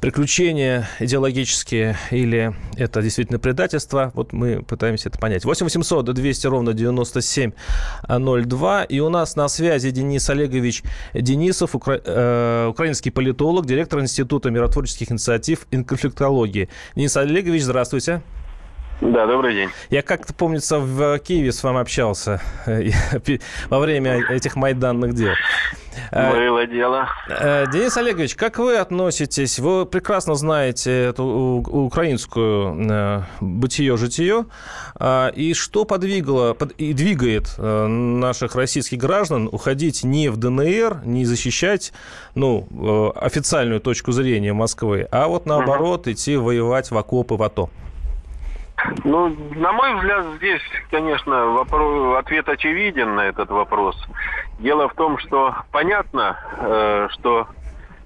приключения 0.00 0.88
идеологические 1.00 1.96
или 2.10 2.54
это 2.76 3.02
действительно 3.02 3.38
предательство. 3.38 4.10
Вот 4.14 4.32
мы 4.32 4.62
пытаемся 4.62 5.08
это 5.08 5.18
понять. 5.18 5.44
8 5.44 5.66
800 5.66 6.06
200 6.06 6.46
ровно 6.46 6.72
9702. 6.72 8.84
И 8.84 9.00
у 9.00 9.08
нас 9.08 9.34
на 9.36 9.48
связи 9.48 9.90
Денис 9.90 10.30
Олегович 10.30 10.82
Денисов, 11.14 11.74
укра... 11.74 12.00
э, 12.04 12.66
украинский 12.68 13.10
политолог, 13.10 13.66
директор 13.66 14.00
Института 14.00 14.50
миротворческих 14.50 15.10
инициатив 15.12 15.66
и 15.70 15.82
конфликтологии. 15.82 16.68
Денис 16.94 17.16
Олегович, 17.16 17.62
здравствуйте. 17.62 18.22
Да, 19.00 19.26
добрый 19.26 19.54
день. 19.54 19.68
Я 19.90 20.02
как-то, 20.02 20.34
помнится, 20.34 20.80
в 20.80 21.18
Киеве 21.20 21.52
с 21.52 21.62
вами 21.62 21.80
общался 21.80 22.40
э, 22.66 22.90
во 23.68 23.78
время 23.78 24.24
этих 24.28 24.56
майданных 24.56 25.14
дел. 25.14 25.34
Э, 26.10 26.32
Было 26.32 26.66
дело. 26.66 27.08
Э, 27.28 27.66
Денис 27.72 27.96
Олегович, 27.96 28.34
как 28.34 28.58
вы 28.58 28.76
относитесь? 28.76 29.58
Вы 29.58 29.86
прекрасно 29.86 30.34
знаете 30.34 31.06
эту 31.06 31.24
украинскую 31.24 33.24
бытие-житие. 33.40 34.46
И 35.34 35.54
что 35.54 35.84
подвигало 35.84 36.56
и 36.76 36.92
двигает 36.92 37.54
наших 37.58 38.54
российских 38.54 38.98
граждан 38.98 39.48
уходить 39.50 40.04
не 40.04 40.28
в 40.28 40.36
ДНР, 40.36 41.02
не 41.04 41.24
защищать 41.24 41.92
ну, 42.34 43.12
официальную 43.14 43.80
точку 43.80 44.12
зрения 44.12 44.52
Москвы, 44.52 45.06
а 45.10 45.28
вот 45.28 45.46
наоборот 45.46 46.08
идти 46.08 46.36
воевать 46.36 46.90
в 46.90 46.96
окопы 46.96 47.34
в 47.34 47.42
АТО? 47.42 47.70
Ну, 49.04 49.34
на 49.56 49.72
мой 49.72 49.94
взгляд, 49.96 50.24
здесь, 50.36 50.62
конечно, 50.90 51.46
вопрос, 51.46 52.18
ответ 52.18 52.48
очевиден 52.48 53.16
на 53.16 53.22
этот 53.22 53.50
вопрос. 53.50 53.96
Дело 54.58 54.88
в 54.88 54.94
том, 54.94 55.18
что 55.18 55.54
понятно, 55.72 56.38
э, 56.58 57.08
что 57.10 57.48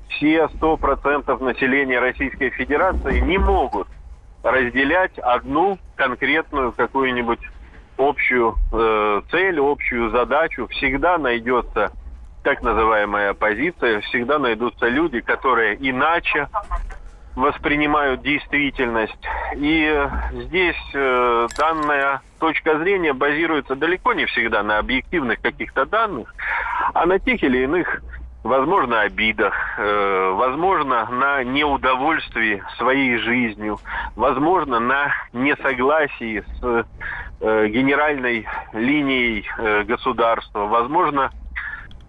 все 0.08 0.48
100% 0.48 1.42
населения 1.42 1.98
Российской 1.98 2.50
Федерации 2.50 3.20
не 3.20 3.38
могут 3.38 3.88
разделять 4.42 5.18
одну 5.18 5.78
конкретную 5.96 6.72
какую-нибудь 6.72 7.40
общую 7.98 8.56
э, 8.72 9.22
цель, 9.30 9.60
общую 9.60 10.10
задачу. 10.10 10.66
Всегда 10.68 11.18
найдется 11.18 11.92
так 12.42 12.62
называемая 12.62 13.30
оппозиция, 13.30 14.00
всегда 14.00 14.38
найдутся 14.38 14.88
люди, 14.88 15.20
которые 15.20 15.76
иначе 15.80 16.48
воспринимают 17.34 18.22
действительность. 18.22 19.18
И 19.56 20.08
здесь 20.32 20.90
э, 20.94 21.48
данная 21.58 22.20
точка 22.38 22.78
зрения 22.78 23.12
базируется 23.12 23.74
далеко 23.76 24.12
не 24.12 24.26
всегда 24.26 24.62
на 24.62 24.78
объективных 24.78 25.40
каких-то 25.40 25.86
данных, 25.86 26.34
а 26.94 27.06
на 27.06 27.18
тех 27.18 27.42
или 27.42 27.64
иных, 27.64 28.02
возможно, 28.42 29.00
обидах, 29.00 29.54
э, 29.78 30.32
возможно, 30.34 31.06
на 31.10 31.42
неудовольствии 31.44 32.62
своей 32.76 33.16
жизнью, 33.18 33.78
возможно, 34.16 34.78
на 34.78 35.12
несогласии 35.32 36.44
с 36.60 36.86
э, 37.40 37.68
генеральной 37.68 38.46
линией 38.72 39.46
э, 39.58 39.84
государства, 39.84 40.66
возможно, 40.66 41.30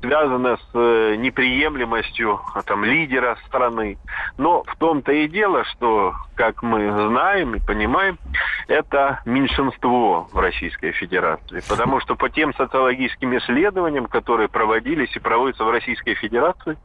связано 0.04 0.58
с 0.58 0.70
э, 0.74 1.16
неприемлемостью 1.16 2.42
а, 2.54 2.62
там, 2.62 2.84
лидера 2.84 3.38
страны. 3.48 3.98
Но 4.38 4.64
в 4.64 4.76
том-то 4.76 5.14
и 5.14 5.30
дело, 5.30 5.64
что, 5.64 6.14
как 6.36 6.62
мы 6.62 6.92
знаем 7.08 7.56
и 7.56 7.66
понимаем, 7.66 8.20
это 8.68 9.22
меньшинство 9.26 10.28
в 10.34 10.38
Российской 10.38 10.92
Федерации. 10.92 11.64
Потому 11.70 12.02
что 12.02 12.16
по 12.16 12.30
тем 12.30 12.54
социологическим 12.54 13.38
исследованиям, 13.38 14.08
которые 14.08 14.50
проводились 14.50 15.16
и 15.16 15.20
проводятся 15.20 15.64
в 15.64 15.72
Российской 15.72 16.16
Федерации, 16.16 16.78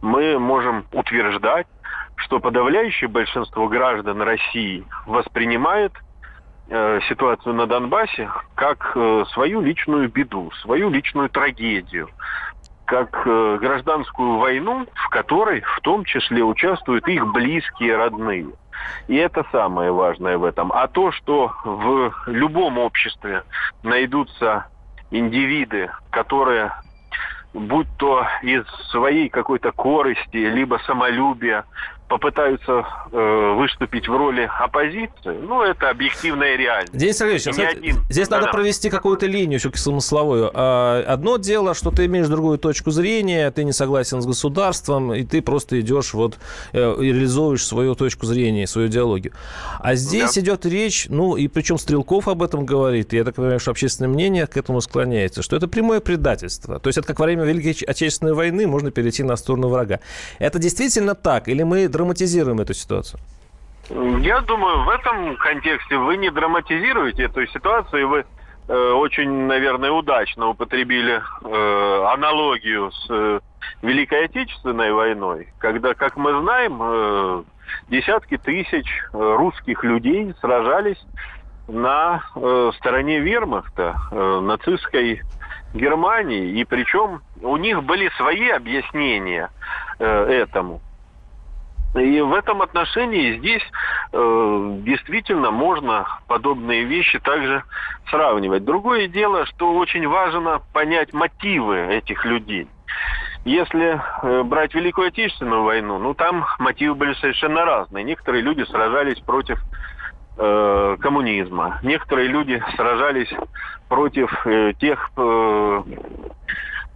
мы 0.00 0.38
можем 0.38 0.86
утверждать, 0.92 1.66
что 2.16 2.40
подавляющее 2.40 3.08
большинство 3.08 3.68
граждан 3.68 4.22
России 4.22 4.86
воспринимает 5.04 5.92
э, 6.70 7.00
ситуацию 7.08 7.54
на 7.54 7.66
Донбассе 7.66 8.30
как 8.54 8.92
э, 8.94 9.24
свою 9.34 9.60
личную 9.60 10.08
беду, 10.08 10.50
свою 10.62 10.88
личную 10.88 11.28
трагедию 11.28 12.08
как 12.86 13.26
э, 13.26 13.58
гражданскую 13.60 14.38
войну, 14.38 14.86
в 14.94 15.08
которой 15.10 15.60
в 15.60 15.80
том 15.80 16.04
числе 16.04 16.42
участвуют 16.42 17.06
их 17.08 17.26
близкие, 17.32 17.96
родные. 17.96 18.46
И 19.08 19.16
это 19.16 19.44
самое 19.52 19.90
важное 19.92 20.38
в 20.38 20.44
этом. 20.44 20.72
А 20.72 20.86
то, 20.86 21.12
что 21.12 21.52
в 21.64 22.12
любом 22.26 22.78
обществе 22.78 23.42
найдутся 23.82 24.66
индивиды, 25.10 25.90
которые 26.10 26.72
будь 27.56 27.88
то 27.96 28.26
из 28.42 28.64
своей 28.90 29.28
какой-то 29.28 29.72
корысти, 29.72 30.36
либо 30.36 30.78
самолюбия, 30.86 31.64
попытаются 32.08 32.86
э, 33.10 33.54
выступить 33.56 34.08
в 34.08 34.16
роли 34.16 34.48
оппозиции, 34.58 35.36
ну, 35.42 35.62
это 35.62 35.90
объективная 35.90 36.56
реальность. 36.56 36.96
Денис 36.96 37.18
Сергеевич, 37.18 37.48
кстати, 37.48 37.76
один... 37.76 37.96
здесь 38.08 38.28
да, 38.28 38.36
надо 38.36 38.46
да. 38.46 38.52
провести 38.52 38.90
какую-то 38.90 39.26
линию 39.26 39.58
все-таки 39.58 39.80
смысловую. 39.80 40.50
А, 40.54 41.02
одно 41.06 41.36
дело, 41.36 41.74
что 41.74 41.90
ты 41.90 42.06
имеешь 42.06 42.28
другую 42.28 42.58
точку 42.58 42.90
зрения, 42.90 43.50
ты 43.50 43.64
не 43.64 43.72
согласен 43.72 44.22
с 44.22 44.26
государством, 44.26 45.14
и 45.14 45.24
ты 45.24 45.42
просто 45.42 45.80
идешь 45.80 46.14
вот 46.14 46.38
э, 46.72 46.96
и 47.00 47.06
реализуешь 47.06 47.66
свою 47.66 47.94
точку 47.96 48.26
зрения, 48.26 48.66
свою 48.66 48.88
идеологию. 48.88 49.32
А 49.80 49.96
здесь 49.96 50.34
да. 50.34 50.40
идет 50.40 50.64
речь, 50.64 51.06
ну, 51.08 51.36
и 51.36 51.48
причем 51.48 51.76
Стрелков 51.78 52.28
об 52.28 52.42
этом 52.42 52.64
говорит, 52.64 53.12
и 53.14 53.16
я 53.16 53.24
так 53.24 53.34
понимаю, 53.34 53.58
что 53.58 53.72
общественное 53.72 54.08
мнение 54.08 54.46
к 54.46 54.56
этому 54.56 54.80
склоняется, 54.80 55.42
что 55.42 55.56
это 55.56 55.66
прямое 55.66 56.00
предательство. 56.00 56.78
То 56.78 56.88
есть 56.88 56.98
это 56.98 57.08
как 57.08 57.18
во 57.18 57.24
время 57.24 57.44
Великой 57.44 57.72
Отечественной 57.84 58.34
войны 58.34 58.66
можно 58.66 58.92
перейти 58.92 59.24
на 59.24 59.36
сторону 59.36 59.68
врага. 59.68 59.98
Это 60.38 60.60
действительно 60.60 61.14
так? 61.14 61.48
Или 61.48 61.64
мы 61.64 61.88
драматизируем 61.96 62.60
эту 62.60 62.74
ситуацию? 62.74 63.20
Я 64.20 64.40
думаю, 64.40 64.84
в 64.84 64.88
этом 64.88 65.36
контексте 65.36 65.96
вы 65.96 66.16
не 66.16 66.30
драматизируете 66.30 67.24
эту 67.24 67.46
ситуацию, 67.46 68.02
и 68.02 68.04
вы 68.04 68.24
э, 68.68 68.90
очень, 68.92 69.30
наверное, 69.46 69.92
удачно 69.92 70.48
употребили 70.48 71.22
э, 71.44 72.04
аналогию 72.12 72.90
с 72.90 73.06
э, 73.10 73.40
Великой 73.82 74.24
Отечественной 74.24 74.92
войной, 74.92 75.48
когда, 75.58 75.94
как 75.94 76.16
мы 76.16 76.40
знаем, 76.40 76.78
э, 76.82 77.42
десятки 77.88 78.36
тысяч 78.38 78.86
э, 79.12 79.34
русских 79.38 79.84
людей 79.84 80.34
сражались 80.40 81.02
на 81.68 82.22
э, 82.34 82.72
стороне 82.78 83.20
вермахта, 83.20 83.94
э, 84.10 84.40
нацистской 84.40 85.22
Германии, 85.74 86.58
и 86.60 86.64
причем 86.64 87.22
у 87.40 87.56
них 87.56 87.84
были 87.84 88.10
свои 88.16 88.48
объяснения 88.48 89.50
э, 89.98 90.04
этому. 90.06 90.80
И 91.96 92.20
в 92.20 92.34
этом 92.34 92.62
отношении 92.62 93.38
здесь 93.38 93.62
э, 94.12 94.78
действительно 94.82 95.50
можно 95.50 96.06
подобные 96.28 96.84
вещи 96.84 97.18
также 97.18 97.62
сравнивать. 98.10 98.64
Другое 98.64 99.08
дело, 99.08 99.46
что 99.46 99.74
очень 99.74 100.06
важно 100.06 100.60
понять 100.72 101.12
мотивы 101.12 101.78
этих 101.78 102.24
людей. 102.24 102.68
Если 103.44 104.00
э, 104.22 104.42
брать 104.42 104.74
Великую 104.74 105.08
Отечественную 105.08 105.62
войну, 105.62 105.98
ну 105.98 106.14
там 106.14 106.44
мотивы 106.58 106.94
были 106.96 107.14
совершенно 107.14 107.64
разные. 107.64 108.04
Некоторые 108.04 108.42
люди 108.42 108.62
сражались 108.64 109.20
против 109.20 109.58
э, 110.36 110.96
коммунизма, 111.00 111.78
некоторые 111.82 112.28
люди 112.28 112.62
сражались 112.74 113.32
против 113.88 114.46
э, 114.46 114.72
тех 114.80 115.10
э, 115.16 115.82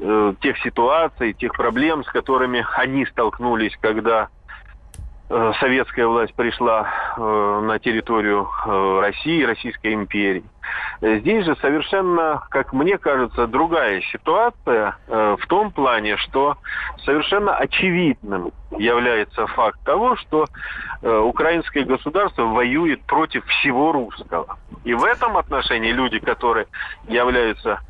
э, 0.01 0.35
тех 0.41 0.59
ситуаций, 0.59 1.33
тех 1.33 1.53
проблем, 1.53 2.05
с 2.05 2.09
которыми 2.09 2.67
они 2.77 3.07
столкнулись, 3.07 3.77
когда 3.81 4.29
советская 5.61 6.09
власть 6.09 6.35
пришла 6.35 6.89
э, 7.17 7.61
на 7.63 7.79
территорию 7.79 8.49
э, 8.67 9.01
России, 9.01 9.45
Российской 9.45 9.95
империи. 9.95 10.43
Здесь 11.01 11.47
же 11.47 11.57
совершенно, 11.57 12.43
как 12.51 12.73
мне 12.73 12.99
кажется, 12.99 13.47
другая 13.47 14.03
ситуация 14.13 14.97
в 15.09 15.41
том 15.49 15.73
плане, 15.73 16.17
что 16.19 16.59
совершенно 17.05 17.57
очевидным 17.57 18.53
является 18.79 19.49
факт 19.49 19.81
того, 19.85 20.15
что 20.17 20.47
украинское 21.03 21.85
государство 21.85 22.43
воюет 22.43 23.03
против 23.03 23.45
всего 23.47 23.91
русского. 23.91 24.59
И 24.85 24.95
в 24.95 25.03
этом 25.03 25.39
отношении 25.39 25.91
люди, 25.91 26.21
которые 26.21 26.67
являются 27.09 27.81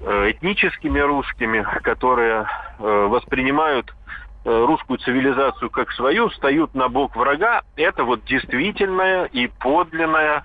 этническими 0.00 1.00
русскими, 1.00 1.66
которые 1.82 2.46
воспринимают 2.78 3.92
Э, 4.29 4.29
русскую 4.44 4.98
цивилизацию 4.98 5.70
как 5.70 5.92
свою, 5.92 6.28
встают 6.28 6.74
на 6.74 6.88
бок 6.88 7.14
врага, 7.14 7.62
это 7.76 8.04
вот 8.04 8.24
действительное 8.24 9.26
и 9.26 9.48
подлинное 9.48 10.44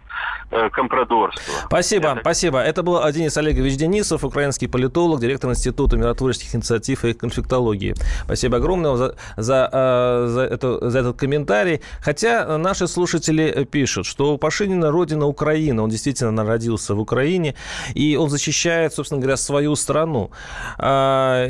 э, 0.52 0.70
компрадорство. 0.70 1.54
Спасибо, 1.68 2.10
это... 2.10 2.22
спасибо. 2.22 2.60
Это 2.60 2.84
был 2.84 3.02
Денис 3.12 3.38
Олегович 3.38 3.78
Денисов, 3.78 4.24
украинский 4.26 4.68
политолог, 4.68 5.22
директор 5.22 5.50
Института 5.50 5.96
миротворческих 5.98 6.56
инициатив 6.56 7.06
и 7.06 7.14
конфликтологии. 7.14 7.96
Спасибо 8.26 8.58
огромное 8.58 8.96
за, 8.96 9.16
за, 9.38 9.70
э, 9.72 10.28
за, 10.28 10.42
это, 10.42 10.90
за 10.90 11.00
этот 11.00 11.18
комментарий. 11.18 11.82
Хотя 12.02 12.58
наши 12.58 12.88
слушатели 12.88 13.66
пишут, 13.72 14.06
что 14.06 14.34
у 14.34 14.38
Пашинина 14.38 14.92
родина 14.92 15.26
Украина, 15.26 15.84
он 15.84 15.90
действительно 15.90 16.44
родился 16.44 16.96
в 16.96 17.00
Украине, 17.00 17.56
и 17.94 18.18
он 18.18 18.30
защищает, 18.30 18.94
собственно 18.94 19.22
говоря, 19.22 19.38
свою 19.38 19.76
страну. 19.76 20.32
А, 20.78 21.46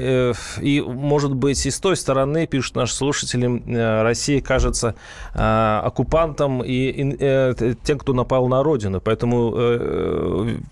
и, 0.62 0.82
может 0.82 1.34
быть, 1.34 1.66
и 1.66 1.72
с 1.72 1.80
той 1.80 1.96
стороны 1.96 2.35
стороны, 2.36 2.48
пишут 2.48 2.76
наши 2.76 2.94
слушатели, 2.94 3.64
э, 3.68 4.04
Россия 4.04 4.42
кажется 4.42 4.96
э, 5.34 5.82
оккупантом 5.84 6.62
и 6.64 7.16
э, 7.20 7.54
тем, 7.84 7.98
кто 7.98 8.14
напал 8.14 8.48
на 8.48 8.64
родину. 8.64 9.02
Поэтому 9.02 9.52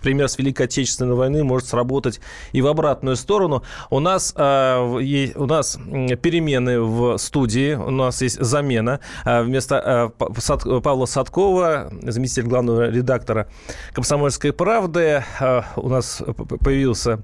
пример 0.02 0.28
с 0.28 0.38
Великой 0.38 0.66
Отечественной 0.66 1.14
войны 1.14 1.44
может 1.44 1.68
сработать 1.68 2.20
и 2.52 2.62
в 2.62 2.66
обратную 2.66 3.16
сторону. 3.16 3.62
У 3.90 4.00
нас, 4.00 4.34
у 4.36 4.38
нас 5.46 5.78
перемены 6.22 6.80
в 6.80 7.18
студии, 7.18 7.74
у 7.74 7.90
нас 7.90 8.22
есть 8.22 8.40
замена. 8.40 9.00
Вместо 9.24 10.12
Павла 10.82 11.06
Садкова, 11.06 11.90
заместитель 12.02 12.48
главного 12.48 12.90
редактора 12.90 13.48
«Комсомольской 13.92 14.52
правды», 14.52 15.22
у 15.76 15.88
нас 15.88 16.22
появился 16.60 17.22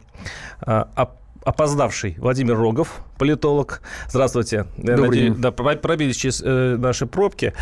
опоздавший 1.50 2.16
Владимир 2.18 2.56
Рогов, 2.56 3.00
политолог. 3.18 3.82
Здравствуйте. 4.08 4.66
Добрый 4.76 5.08
Надеюсь, 5.08 5.32
день. 5.32 5.42
Да, 5.42 5.50
пробились 5.50 6.16
через 6.16 6.40
э, 6.42 6.76
наши 6.78 7.06
пробки. 7.06 7.52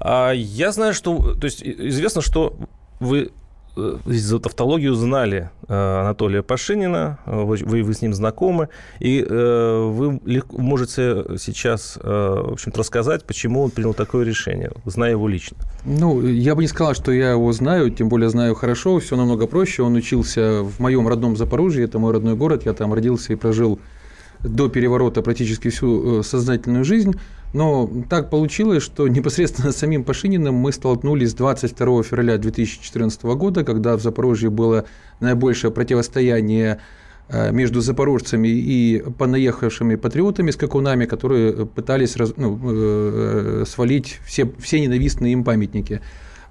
А, 0.00 0.32
я 0.32 0.72
знаю, 0.72 0.94
что... 0.94 1.34
То 1.34 1.44
есть 1.44 1.62
известно, 1.62 2.22
что 2.22 2.56
вы 3.00 3.32
за 3.76 4.38
тавтологию 4.38 4.94
знали 4.94 5.50
э, 5.68 6.00
Анатолия 6.00 6.42
Пашинина, 6.42 7.18
вы, 7.26 7.56
вы 7.82 7.94
с 7.94 8.02
ним 8.02 8.14
знакомы, 8.14 8.68
и 9.00 9.24
э, 9.28 9.90
вы 9.90 10.20
можете 10.52 11.24
сейчас, 11.38 11.98
в 12.02 12.52
общем-то, 12.52 12.78
рассказать, 12.78 13.24
почему 13.24 13.62
он 13.62 13.70
принял 13.70 13.94
такое 13.94 14.24
решение, 14.24 14.70
зная 14.84 15.10
его 15.10 15.28
лично. 15.28 15.56
Ну, 15.84 16.22
я 16.22 16.54
бы 16.54 16.62
не 16.62 16.68
сказал, 16.68 16.94
что 16.94 17.12
я 17.12 17.32
его 17.32 17.52
знаю, 17.52 17.90
тем 17.90 18.08
более 18.08 18.30
знаю 18.30 18.54
хорошо, 18.54 18.98
все 19.00 19.16
намного 19.16 19.46
проще. 19.46 19.82
Он 19.82 19.94
учился 19.94 20.62
в 20.62 20.80
моем 20.80 21.06
родном 21.08 21.36
Запорожье, 21.36 21.84
это 21.84 21.98
мой 21.98 22.12
родной 22.12 22.36
город, 22.36 22.64
я 22.64 22.72
там 22.72 22.94
родился 22.94 23.32
и 23.32 23.36
прожил 23.36 23.78
до 24.44 24.68
переворота 24.68 25.22
практически 25.22 25.68
всю 25.68 26.22
сознательную 26.22 26.84
жизнь. 26.84 27.14
Но 27.54 27.88
так 28.10 28.30
получилось, 28.30 28.82
что 28.82 29.08
непосредственно 29.08 29.72
с 29.72 29.76
самим 29.76 30.04
Пашининым 30.04 30.54
мы 30.54 30.72
столкнулись 30.72 31.32
22 31.34 32.02
февраля 32.02 32.36
2014 32.36 33.22
года, 33.22 33.64
когда 33.64 33.96
в 33.96 34.02
Запорожье 34.02 34.50
было 34.50 34.84
наибольшее 35.20 35.70
противостояние 35.70 36.80
э, 37.28 37.52
между 37.52 37.80
запорожцами 37.80 38.48
и 38.48 39.04
понаехавшими 39.18 39.94
патриотами 39.94 40.50
с 40.50 40.56
какунами, 40.56 41.06
которые 41.06 41.64
пытались 41.64 42.16
раз, 42.16 42.34
ну, 42.36 42.58
э, 42.60 43.64
свалить 43.66 44.18
все, 44.26 44.52
все 44.58 44.80
ненавистные 44.80 45.32
им 45.32 45.44
памятники. 45.44 46.00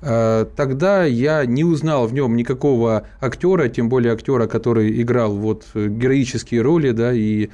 Э, 0.01 0.45
тогда 0.55 1.03
я 1.03 1.45
не 1.45 1.65
узнал 1.65 2.07
в 2.07 2.13
нем 2.13 2.37
никакого 2.37 3.07
актера, 3.19 3.67
тем 3.67 3.89
более 3.89 4.13
актера, 4.13 4.47
который 4.47 5.01
играл 5.01 5.35
вот 5.35 5.65
героические 5.75 6.61
роли, 6.61 6.91
да, 6.91 7.11
и 7.11 7.49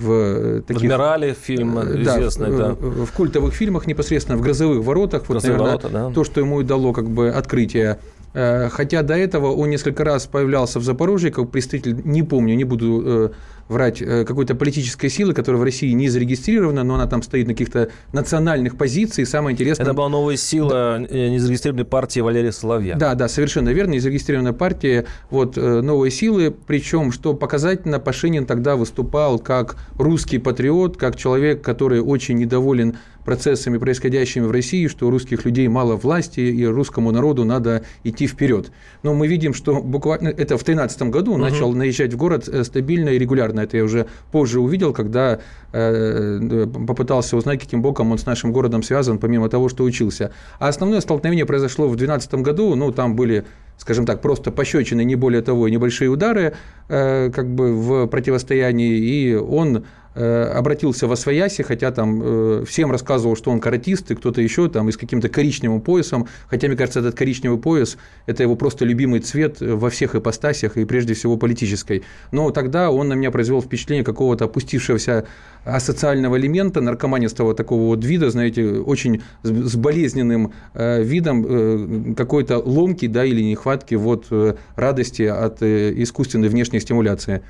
в 0.00 0.10
э, 0.10 0.62
таких... 0.62 0.82
Адмирале 0.82 1.34
фильм 1.34 1.78
э, 1.78 2.04
да, 2.04 2.18
известный, 2.18 2.56
да. 2.56 2.72
В, 2.72 3.06
в 3.06 3.12
культовых 3.12 3.54
фильмах 3.54 3.86
непосредственно 3.86 4.38
в 4.38 4.40
«Грозовых 4.40 4.84
воротах». 4.84 5.26
«Грозовые 5.26 5.58
вот, 5.58 5.68
наверное, 5.68 5.90
ворота», 5.92 6.08
да. 6.10 6.14
То, 6.14 6.24
что 6.24 6.40
ему 6.40 6.62
дало 6.62 6.92
как 6.92 7.08
бы 7.08 7.28
открытие 7.28 7.98
Э, 8.32 8.68
хотя 8.70 9.02
до 9.02 9.14
этого 9.14 9.48
он 9.48 9.70
несколько 9.70 10.04
раз 10.04 10.26
появлялся 10.26 10.78
в 10.78 10.84
Запорожье 10.84 11.30
как 11.30 11.50
представитель, 11.50 12.00
не 12.04 12.22
помню, 12.22 12.54
не 12.54 12.64
буду 12.64 13.32
врать, 13.70 14.02
э, 14.02 14.24
какой-то 14.24 14.54
политической 14.54 15.08
силы, 15.08 15.32
которая 15.32 15.60
в 15.60 15.64
России 15.64 15.92
не 15.92 16.08
зарегистрирована, 16.08 16.82
но 16.82 16.96
она 16.96 17.06
там 17.06 17.22
стоит 17.22 17.46
на 17.46 17.54
каких-то 17.54 17.90
национальных 18.12 18.76
позициях. 18.76 19.28
Самое 19.28 19.54
интересное... 19.54 19.84
Это 19.84 19.94
была 19.94 20.08
новая 20.08 20.36
сила 20.36 20.98
да. 20.98 20.98
незарегистрированной 20.98 21.84
партии 21.84 22.20
Валерия 22.20 22.52
Соловья. 22.52 22.96
Да, 22.96 23.14
да, 23.14 23.28
совершенно 23.28 23.70
верно. 23.70 23.92
Незарегистрированная 23.92 24.52
партия 24.52 25.06
вот, 25.30 25.56
новой 25.56 26.10
силы. 26.10 26.54
Причем, 26.66 27.12
что 27.12 27.32
показательно, 27.32 28.00
Пашинин 28.00 28.44
тогда 28.44 28.74
выступал 28.74 29.38
как 29.38 29.76
русский 29.96 30.38
патриот, 30.38 30.96
как 30.96 31.16
человек, 31.16 31.62
который 31.62 32.00
очень 32.00 32.36
недоволен 32.36 32.96
процессами, 33.30 33.78
происходящими 33.78 34.44
в 34.44 34.50
России, 34.50 34.88
что 34.88 35.06
у 35.06 35.10
русских 35.10 35.44
людей 35.44 35.68
мало 35.68 35.94
власти, 35.94 36.40
и 36.40 36.66
русскому 36.66 37.12
народу 37.12 37.44
надо 37.44 37.84
идти 38.02 38.26
вперед. 38.26 38.72
Но 39.04 39.14
мы 39.14 39.28
видим, 39.28 39.54
что 39.54 39.80
буквально 39.80 40.30
это 40.30 40.58
в 40.58 40.64
2013 40.64 41.02
году 41.02 41.30
угу. 41.30 41.40
начал 41.40 41.72
наезжать 41.72 42.12
в 42.12 42.16
город 42.16 42.48
э, 42.48 42.64
стабильно 42.64 43.10
и 43.10 43.18
регулярно. 43.20 43.60
Это 43.60 43.76
я 43.76 43.84
уже 43.84 44.06
позже 44.32 44.58
увидел, 44.58 44.92
когда 44.92 45.38
э, 45.72 46.66
попытался 46.88 47.36
узнать, 47.36 47.60
каким 47.60 47.82
боком 47.82 48.10
он 48.10 48.18
с 48.18 48.26
нашим 48.26 48.50
городом 48.50 48.82
связан, 48.82 49.18
помимо 49.18 49.48
того, 49.48 49.68
что 49.68 49.84
учился. 49.84 50.32
А 50.58 50.66
основное 50.66 51.00
столкновение 51.00 51.46
произошло 51.46 51.86
в 51.86 51.94
2012 51.94 52.34
году. 52.34 52.74
Ну, 52.74 52.90
там 52.90 53.14
были 53.14 53.44
скажем 53.78 54.04
так, 54.04 54.20
просто 54.20 54.50
пощечины, 54.50 55.04
не 55.04 55.14
более 55.14 55.40
того, 55.40 55.66
и 55.66 55.70
небольшие 55.70 56.10
удары 56.10 56.52
э, 56.88 57.30
как 57.30 57.48
бы 57.48 57.72
в 57.74 58.08
противостоянии, 58.08 58.98
и 58.98 59.34
он 59.34 59.78
Э, 59.78 59.99
обратился 60.14 61.06
в 61.06 61.12
Освояси, 61.12 61.62
хотя 61.62 61.92
там 61.92 62.20
э, 62.22 62.64
всем 62.66 62.90
рассказывал, 62.90 63.36
что 63.36 63.50
он 63.50 63.60
каратист, 63.60 64.10
и 64.10 64.16
кто-то 64.16 64.40
еще 64.40 64.68
там 64.68 64.88
и 64.88 64.92
с 64.92 64.96
каким-то 64.96 65.28
коричневым 65.28 65.80
поясом, 65.80 66.26
хотя, 66.48 66.66
мне 66.66 66.76
кажется, 66.76 66.98
этот 66.98 67.14
коричневый 67.14 67.58
пояс– 67.58 67.96
это 68.26 68.42
его 68.42 68.56
просто 68.56 68.84
любимый 68.84 69.20
цвет 69.20 69.58
во 69.60 69.88
всех 69.88 70.16
ипостасях 70.16 70.76
и 70.76 70.84
прежде 70.84 71.14
всего 71.14 71.36
политической. 71.36 72.02
Но 72.32 72.50
тогда 72.50 72.90
он 72.90 73.08
на 73.08 73.12
меня 73.14 73.30
произвел 73.30 73.62
впечатление 73.62 74.04
какого-то 74.04 74.46
опустившегося 74.46 75.26
асоциального 75.64 76.36
элемента, 76.38 76.80
наркоманистого 76.80 77.54
такого 77.54 77.86
вот 77.86 78.04
вида, 78.04 78.30
знаете, 78.30 78.64
очень 78.64 79.22
с 79.44 79.76
болезненным 79.76 80.52
э, 80.74 81.02
видом 81.04 82.14
какой-то 82.16 82.58
ломки 82.58 83.06
да, 83.06 83.24
или 83.24 83.42
нехватки 83.42 83.94
вот 83.94 84.26
радости 84.74 85.22
от 85.22 85.62
искусственной 85.62 86.48
внешней 86.48 86.80
стимуляции. 86.80 87.42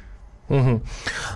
Угу. 0.50 0.80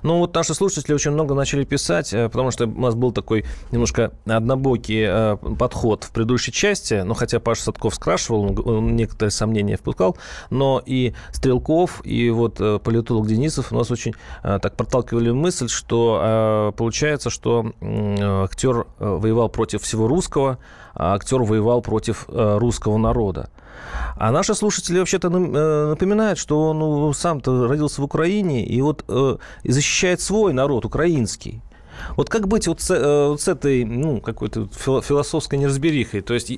Ну 0.02 0.18
вот 0.18 0.34
наши 0.34 0.54
слушатели 0.54 0.92
очень 0.92 1.12
много 1.12 1.34
начали 1.34 1.64
писать, 1.64 2.12
э, 2.12 2.28
потому 2.28 2.50
что 2.50 2.66
у 2.66 2.80
нас 2.80 2.96
был 2.96 3.12
такой 3.12 3.44
немножко 3.70 4.10
однобокий 4.26 5.04
э, 5.06 5.36
подход 5.56 6.02
в 6.02 6.10
предыдущей 6.10 6.50
части, 6.50 6.94
ну 6.94 7.14
хотя 7.14 7.38
Паша 7.38 7.62
Садков 7.62 7.94
скрашивал, 7.94 8.60
он 8.68 8.96
некоторые 8.96 9.30
сомнения 9.30 9.76
впускал, 9.76 10.16
но 10.50 10.82
и 10.84 11.14
Стрелков, 11.30 12.04
и 12.04 12.28
вот 12.30 12.60
э, 12.60 12.80
политолог 12.80 13.28
Денисов 13.28 13.70
у 13.70 13.76
нас 13.76 13.90
очень 13.92 14.14
так 14.42 14.76
проталкивали 14.76 15.30
мысль, 15.30 15.68
что 15.68 16.72
получается, 16.76 17.30
что 17.30 17.72
актер 17.80 18.86
воевал 18.98 19.48
против 19.48 19.82
всего 19.82 20.08
русского, 20.08 20.58
а 20.94 21.14
актер 21.14 21.42
воевал 21.42 21.82
против 21.82 22.24
русского 22.28 22.98
народа. 22.98 23.48
А 24.16 24.30
наши 24.30 24.54
слушатели 24.54 24.98
вообще-то 24.98 25.28
э, 25.28 25.88
напоминают, 25.90 26.38
что 26.38 26.70
он 26.70 26.78
ну, 26.78 27.12
сам-то 27.12 27.66
родился 27.66 28.00
в 28.00 28.04
Украине 28.04 28.64
и 28.64 28.80
вот 28.80 29.04
э, 29.08 29.36
защищает 29.64 30.20
свой 30.20 30.52
народ, 30.52 30.84
украинский. 30.84 31.62
Вот 32.16 32.28
как 32.28 32.48
быть 32.48 32.66
вот 32.66 32.80
с, 32.80 32.90
э, 32.90 33.28
вот 33.28 33.40
с 33.40 33.48
этой, 33.48 33.84
ну, 33.84 34.20
какой-то 34.20 34.68
философской 34.74 35.58
неразберихой? 35.58 36.20
То 36.20 36.34
есть 36.34 36.52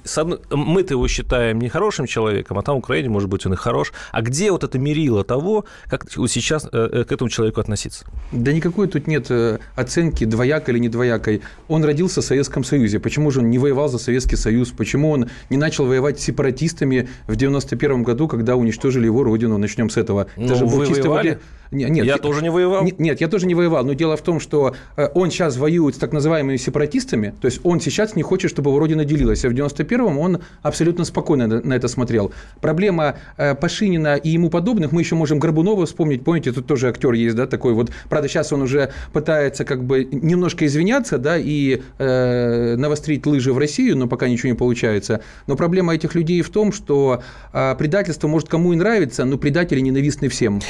мы-то 0.51 0.95
его 0.95 1.09
считаем 1.09 1.59
нехорошим 1.59 2.07
человеком, 2.07 2.59
а 2.59 2.63
там 2.63 2.77
в 2.77 2.79
Украине, 2.79 3.09
может 3.09 3.29
быть, 3.29 3.47
он 3.47 3.55
и 3.55 3.57
хорош. 3.57 3.93
А 4.13 4.23
где 4.23 4.51
вот 4.51 4.65
это 4.65 4.79
мерило 4.79 5.25
того, 5.25 5.65
как 5.89 6.11
сейчас 6.11 6.69
э, 6.73 6.89
э, 6.93 7.05
к 7.05 7.13
этому 7.13 7.31
человеку 7.31 7.61
относиться? 7.61 8.07
Да 8.33 8.53
никакой 8.53 8.89
тут 8.89 9.07
нет 9.07 9.31
оценки 9.75 10.25
двоякой 10.25 10.75
или 10.75 10.81
не 10.81 10.89
двоякой. 10.89 11.43
Он 11.69 11.85
родился 11.85 12.21
в 12.21 12.25
Советском 12.25 12.65
Союзе. 12.65 12.99
Почему 13.01 13.31
же 13.31 13.41
он 13.41 13.51
не 13.51 13.59
воевал 13.59 13.89
за 13.89 13.99
Советский 13.99 14.37
Союз? 14.37 14.71
Почему 14.71 15.11
он 15.11 15.29
не 15.51 15.57
начал 15.57 15.87
воевать 15.87 16.21
с 16.21 16.25
сепаратистами 16.25 17.09
в 17.27 17.37
91 17.37 18.03
году, 18.03 18.29
когда 18.29 18.57
уничтожили 18.57 19.07
его 19.07 19.25
родину? 19.25 19.59
Начнем 19.59 19.91
с 19.91 19.97
этого. 19.97 20.27
Ну, 20.37 20.47
это 20.47 20.55
же 20.55 20.67
был 20.67 20.85
чисто 20.87 21.09
воевали? 21.09 21.39
Нет, 21.71 21.91
нет, 21.91 22.07
я, 22.07 22.15
я 22.15 22.19
тоже 22.19 22.43
не 22.43 22.51
воевал. 22.51 22.85
Нет, 22.99 23.21
я 23.21 23.29
тоже 23.29 23.47
не 23.47 23.55
воевал. 23.55 23.85
Но 23.85 23.93
дело 23.93 24.17
в 24.17 24.23
том, 24.23 24.41
что 24.41 24.75
э, 24.97 25.09
он 25.15 25.31
сейчас 25.31 25.57
воюет 25.57 25.95
с 25.95 25.99
так 25.99 26.13
называемыми 26.13 26.57
сепаратистами. 26.57 27.35
То 27.41 27.47
есть 27.47 27.61
он 27.65 27.81
сейчас 27.81 28.17
не 28.17 28.23
хочет, 28.23 28.51
чтобы 28.51 28.71
его 28.71 28.79
родина 28.79 29.05
делилась. 29.05 29.45
А 29.45 29.49
в 29.49 29.53
91-м 29.53 30.19
он 30.19 30.41
абсолютно 30.63 31.05
спокойно 31.05 31.47
на 31.47 31.75
это 31.75 31.89
смотрел. 31.89 32.33
Проблема 32.61 33.17
э, 33.37 33.55
Пашинина 33.55 34.17
и 34.17 34.31
ему 34.31 34.51
подобных, 34.51 34.93
мы 34.93 35.03
еще 35.03 35.15
можем 35.15 35.39
Горбунова 35.39 35.87
вспомнить. 35.87 36.25
Помните, 36.25 36.53
тут 36.53 36.67
тоже 36.67 36.89
актер 36.89 37.13
есть, 37.13 37.37
да, 37.37 37.47
такой 37.47 37.75
вот. 37.75 37.91
Правда, 38.09 38.29
сейчас 38.29 38.53
он 38.53 38.63
уже 38.63 38.93
пытается 39.13 39.65
как 39.65 39.85
бы 39.85 40.05
немножко 40.05 40.67
извиняться, 40.67 41.19
да, 41.19 41.37
и 41.39 41.83
э, 41.99 42.77
навострить 42.77 43.27
лыжи 43.27 43.53
в 43.53 43.59
Россию, 43.59 43.97
но 43.97 44.07
пока 44.07 44.29
ничего 44.29 44.51
не 44.51 44.57
получается. 44.57 45.21
Но 45.47 45.57
проблема 45.57 45.95
этих 45.95 46.15
людей 46.15 46.43
в 46.43 46.51
том, 46.51 46.73
что 46.73 47.23
э, 47.53 47.75
предательство 47.77 48.29
может 48.29 48.49
кому 48.49 48.73
и 48.73 48.77
нравится, 48.77 49.25
но 49.25 49.39
предатели 49.39 49.81
ненавистны 49.81 50.29
всем. 50.29 50.61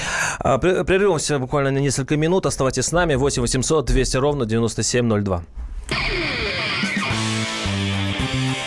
Прервемся 0.87 1.41
буквально 1.41 1.73
на 1.73 1.79
несколько 1.79 2.17
минут. 2.17 2.47
Оставайтесь 2.47 2.85
с 2.85 2.93
нами. 2.93 3.17
8 3.17 3.43
800 3.43 3.87
200 3.87 4.17
ровно 4.19 4.47
9702. 4.47 5.43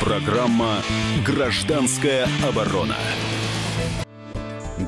Программа 0.01 0.82
«Гражданская 1.25 2.27
оборона». 2.45 2.95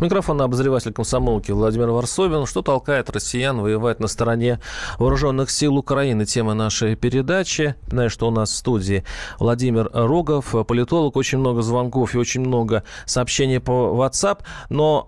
Микрофон 0.00 0.40
обозреватель 0.40 0.92
комсомолки 0.92 1.50
Владимир 1.50 1.88
Варсобин. 1.88 2.46
Что 2.46 2.62
толкает 2.62 3.10
россиян 3.10 3.60
воевать 3.60 3.98
на 3.98 4.06
стороне 4.06 4.60
вооруженных 4.96 5.50
сил 5.50 5.76
Украины? 5.76 6.24
Тема 6.24 6.54
нашей 6.54 6.94
передачи. 6.94 7.74
Знаю, 7.88 8.08
что 8.08 8.28
у 8.28 8.30
нас 8.30 8.52
в 8.52 8.54
студии 8.54 9.02
Владимир 9.40 9.90
Рогов, 9.92 10.54
политолог. 10.68 11.16
Очень 11.16 11.38
много 11.38 11.62
звонков 11.62 12.14
и 12.14 12.18
очень 12.18 12.42
много 12.42 12.84
сообщений 13.06 13.58
по 13.58 13.72
WhatsApp. 13.72 14.42
Но 14.70 15.04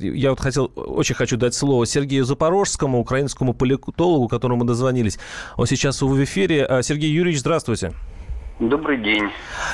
э, 0.00 0.04
я 0.04 0.30
вот 0.30 0.40
хотел, 0.40 0.72
очень 0.74 1.14
хочу 1.14 1.36
дать 1.36 1.54
слово 1.54 1.86
Сергею 1.86 2.24
Запорожскому, 2.24 2.98
украинскому 2.98 3.54
политологу, 3.54 4.26
которому 4.26 4.60
мы 4.60 4.66
дозвонились. 4.66 5.20
Он 5.56 5.66
сейчас 5.66 6.02
в 6.02 6.24
эфире. 6.24 6.64
А, 6.64 6.82
Сергей 6.82 7.12
Юрьевич, 7.12 7.40
здравствуйте. 7.40 7.92
Добрый 8.60 8.98
день. 8.98 9.30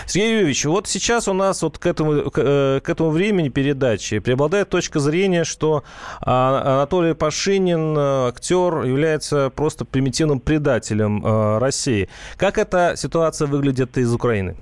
Сергей 0.06 0.34
Юрьевич, 0.34 0.64
вот 0.64 0.86
сейчас 0.86 1.26
у 1.26 1.32
нас 1.32 1.60
вот 1.64 1.76
к 1.76 1.86
этому, 1.86 2.30
к, 2.30 2.38
э, 2.38 2.80
к 2.80 2.88
этому 2.88 3.10
времени 3.10 3.48
передачи 3.48 4.20
преобладает 4.20 4.70
точка 4.70 5.00
зрения, 5.00 5.42
что 5.42 5.82
а, 6.24 6.76
Анатолий 6.76 7.14
Пашинин, 7.14 7.98
э, 7.98 8.28
актер, 8.28 8.84
является 8.84 9.50
просто 9.50 9.84
примитивным 9.84 10.38
предателем 10.38 11.20
э, 11.26 11.58
России. 11.58 12.08
Как 12.38 12.58
эта 12.58 12.94
ситуация 12.96 13.48
выглядит 13.48 13.98
из 13.98 14.14
Украины? 14.14 14.54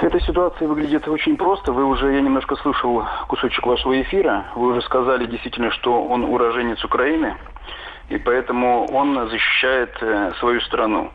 Эта 0.00 0.18
ситуация 0.20 0.66
выглядит 0.66 1.06
очень 1.08 1.36
просто. 1.36 1.70
Вы 1.70 1.84
уже, 1.84 2.14
я 2.14 2.22
немножко 2.22 2.56
слушал 2.56 3.04
кусочек 3.28 3.66
вашего 3.66 4.00
эфира. 4.00 4.46
Вы 4.56 4.68
уже 4.68 4.80
сказали 4.80 5.26
действительно, 5.26 5.70
что 5.70 6.02
он 6.02 6.24
уроженец 6.24 6.82
Украины 6.82 7.36
и 8.12 8.18
поэтому 8.18 8.86
он 8.92 9.28
защищает 9.30 9.90
свою 10.38 10.60
страну. 10.62 11.10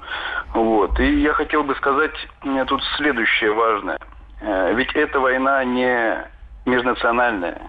Вот. 0.58 1.00
И 1.00 1.22
я 1.22 1.34
хотел 1.34 1.63
бы 1.63 1.76
сказать 1.76 2.15
э, 2.43 2.65
тут 2.65 2.82
следующее 2.96 3.54
важное. 3.54 4.00
Э, 4.41 4.74
ведь 4.74 4.91
эта 4.96 5.20
война 5.20 5.63
не 5.63 6.26
межнациональная, 6.65 7.62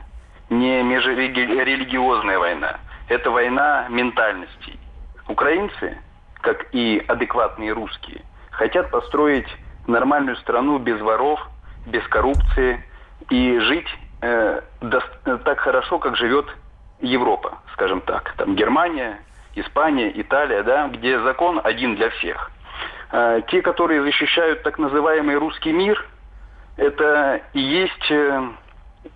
не 0.49 0.83
межрелигиозная 0.83 2.39
война. 2.39 2.79
Это 3.09 3.31
война 3.31 3.87
ментальностей. 3.91 4.81
Украинцы, 5.29 5.99
как 6.41 6.75
и 6.75 7.05
адекватные 7.07 7.73
русские, 7.73 8.23
хотят 8.53 8.91
построить 8.91 9.49
нормальную 9.87 10.37
страну 10.37 10.79
без 10.79 10.99
воров, 10.99 11.47
без 11.85 12.03
коррупции 12.09 12.83
и 13.29 13.59
жить 13.59 13.99
э, 14.23 14.63
так 15.45 15.59
хорошо, 15.61 15.99
как 15.99 16.17
живет 16.17 16.47
Европа, 17.01 17.59
скажем 17.75 18.01
так, 18.01 18.33
там 18.39 18.57
Германия, 18.57 19.19
Испания, 19.55 20.11
Италия, 20.15 20.63
да, 20.63 20.89
где 20.89 21.21
закон 21.21 21.61
один 21.63 21.95
для 21.95 22.09
всех. 22.09 22.51
А, 23.11 23.41
те, 23.43 23.63
которые 23.63 24.03
защищают 24.03 24.63
так 24.63 24.79
называемый 24.79 25.37
русский 25.37 25.73
мир, 25.73 26.05
это 26.77 27.41
и 27.53 27.61
есть 27.61 28.11
э, 28.11 28.51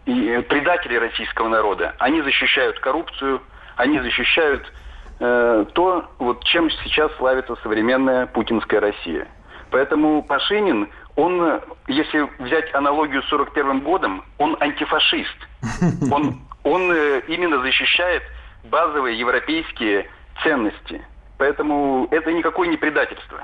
предатели 0.04 0.96
российского 0.96 1.48
народа. 1.48 1.94
Они 1.98 2.22
защищают 2.22 2.78
коррупцию, 2.80 3.40
они 3.76 4.00
защищают 4.00 4.72
э, 5.20 5.64
то, 5.72 6.10
вот 6.18 6.44
чем 6.44 6.70
сейчас 6.70 7.14
славится 7.16 7.56
современная 7.62 8.26
путинская 8.26 8.80
Россия. 8.80 9.28
Поэтому 9.70 10.22
Пашинин, 10.22 10.90
он, 11.16 11.60
если 11.86 12.28
взять 12.42 12.74
аналогию 12.74 13.22
с 13.22 13.28
41 13.28 13.80
годом, 13.80 14.24
он 14.38 14.56
антифашист. 14.60 15.36
Он 16.12 16.42
он 16.64 16.92
э, 16.92 17.22
именно 17.28 17.60
защищает 17.60 18.22
базовые 18.64 19.18
европейские 19.18 20.08
ценности. 20.42 21.02
Поэтому 21.38 22.06
это 22.10 22.32
никакое 22.32 22.68
не 22.68 22.76
предательство. 22.76 23.42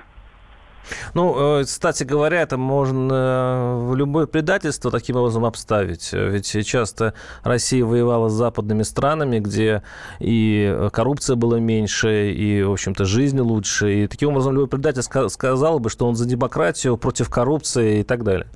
Ну, 1.15 1.61
э, 1.61 1.65
кстати 1.65 2.05
говоря, 2.05 2.43
это 2.43 2.57
можно 2.57 3.77
в 3.79 3.95
любое 3.95 4.27
предательство 4.27 4.91
таким 4.91 5.17
образом 5.17 5.45
обставить. 5.45 6.13
Ведь 6.13 6.67
часто 6.67 7.15
Россия 7.43 7.85
воевала 7.85 8.29
с 8.29 8.33
западными 8.33 8.83
странами, 8.83 9.39
где 9.39 9.83
и 10.19 10.89
коррупция 10.93 11.37
была 11.37 11.61
меньше, 11.61 12.31
и, 12.31 12.63
в 12.63 12.73
общем-то, 12.73 13.05
жизнь 13.05 13.41
лучше. 13.41 13.93
И 13.93 14.07
таким 14.07 14.31
образом 14.31 14.55
любой 14.55 14.69
предатель 14.69 15.03
сказал 15.03 15.79
бы, 15.79 15.91
что 15.91 16.07
он 16.07 16.15
за 16.15 16.27
демократию, 16.27 16.97
против 16.97 17.31
коррупции 17.31 18.01
и 18.01 18.03
так 18.03 18.25
далее. 18.25 18.47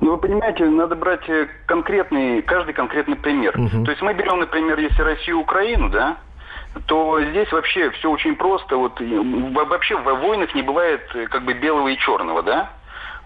Ну, 0.00 0.12
вы 0.12 0.18
понимаете, 0.18 0.64
надо 0.64 0.96
брать 0.96 1.28
э, 1.28 1.46
конкретный, 1.66 2.40
каждый 2.42 2.72
конкретный 2.72 3.16
пример. 3.16 3.58
Угу. 3.58 3.84
То 3.84 3.90
есть 3.90 4.00
мы 4.00 4.14
берем, 4.14 4.40
например, 4.40 4.78
если 4.78 5.02
Россию 5.02 5.38
и 5.38 5.40
Украину, 5.40 5.90
да, 5.90 6.16
то 6.86 7.20
здесь 7.20 7.50
вообще 7.52 7.90
все 7.90 8.10
очень 8.10 8.36
просто. 8.36 8.76
Вот 8.76 9.00
вообще 9.00 9.96
в 9.96 10.14
войнах 10.14 10.54
не 10.54 10.62
бывает 10.62 11.02
э, 11.14 11.26
как 11.26 11.44
бы 11.44 11.52
белого 11.52 11.88
и 11.88 11.96
черного, 11.98 12.42
да? 12.42 12.70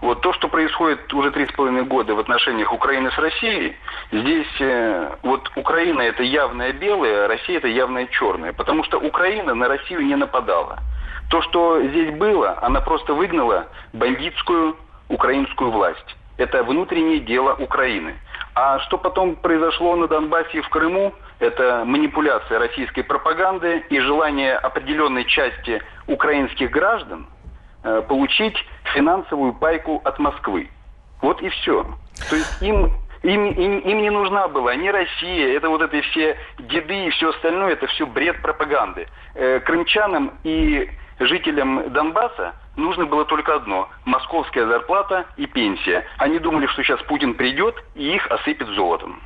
Вот 0.01 0.21
то, 0.21 0.33
что 0.33 0.47
происходит 0.47 1.13
уже 1.13 1.31
три 1.31 1.45
с 1.45 1.51
половиной 1.51 1.83
года 1.83 2.15
в 2.15 2.19
отношениях 2.19 2.73
Украины 2.73 3.11
с 3.11 3.17
Россией, 3.17 3.75
здесь 4.11 4.47
э, 4.59 5.15
вот 5.23 5.49
Украина 5.55 6.01
это 6.01 6.23
явное 6.23 6.73
белое, 6.73 7.25
а 7.25 7.27
Россия 7.27 7.57
это 7.57 7.67
явное 7.67 8.07
черное, 8.07 8.51
потому 8.51 8.83
что 8.83 8.99
Украина 8.99 9.53
на 9.55 9.67
Россию 9.67 10.01
не 10.01 10.15
нападала. 10.15 10.79
То, 11.29 11.41
что 11.41 11.81
здесь 11.81 12.13
было, 12.15 12.59
она 12.61 12.81
просто 12.81 13.13
выгнала 13.13 13.67
бандитскую 13.93 14.75
украинскую 15.07 15.71
власть. 15.71 16.15
Это 16.37 16.63
внутреннее 16.63 17.19
дело 17.19 17.53
Украины. 17.53 18.15
А 18.53 18.79
что 18.79 18.97
потом 18.97 19.35
произошло 19.35 19.95
на 19.95 20.07
Донбассе 20.07 20.59
и 20.59 20.61
в 20.61 20.69
Крыму, 20.69 21.13
это 21.39 21.83
манипуляция 21.85 22.59
российской 22.59 23.03
пропаганды 23.03 23.83
и 23.89 23.99
желание 23.99 24.55
определенной 24.55 25.25
части 25.25 25.81
украинских 26.07 26.71
граждан 26.71 27.27
э, 27.83 28.01
получить 28.07 28.55
финансовую 28.93 29.53
пайку 29.53 30.01
от 30.03 30.19
Москвы. 30.19 30.69
Вот 31.21 31.41
и 31.41 31.49
все. 31.49 31.85
То 32.29 32.35
есть 32.35 32.61
им 32.61 32.91
им, 33.23 33.47
им, 33.51 33.79
им 33.79 34.01
не 34.01 34.11
нужна 34.11 34.47
была 34.47 34.75
ни 34.75 34.87
Россия, 34.87 35.57
это 35.57 35.69
вот 35.69 35.81
эти 35.81 36.01
все 36.09 36.37
деды 36.59 37.07
и 37.07 37.09
все 37.09 37.31
остальное, 37.31 37.73
это 37.73 37.87
все 37.87 38.05
бред 38.05 38.41
пропаганды. 38.41 39.07
Э, 39.33 39.59
крымчанам 39.61 40.33
и 40.43 40.89
жителям 41.19 41.91
Донбасса 41.91 42.53
нужно 42.75 43.05
было 43.05 43.25
только 43.25 43.55
одно– 43.55 43.89
московская 44.05 44.67
зарплата 44.67 45.25
и 45.37 45.47
пенсия. 45.47 46.05
Они 46.17 46.39
думали, 46.39 46.67
что 46.67 46.83
сейчас 46.83 47.01
Путин 47.03 47.33
придет 47.33 47.75
и 47.95 48.15
их 48.15 48.27
осыпет 48.27 48.67
золотом. 48.69 49.19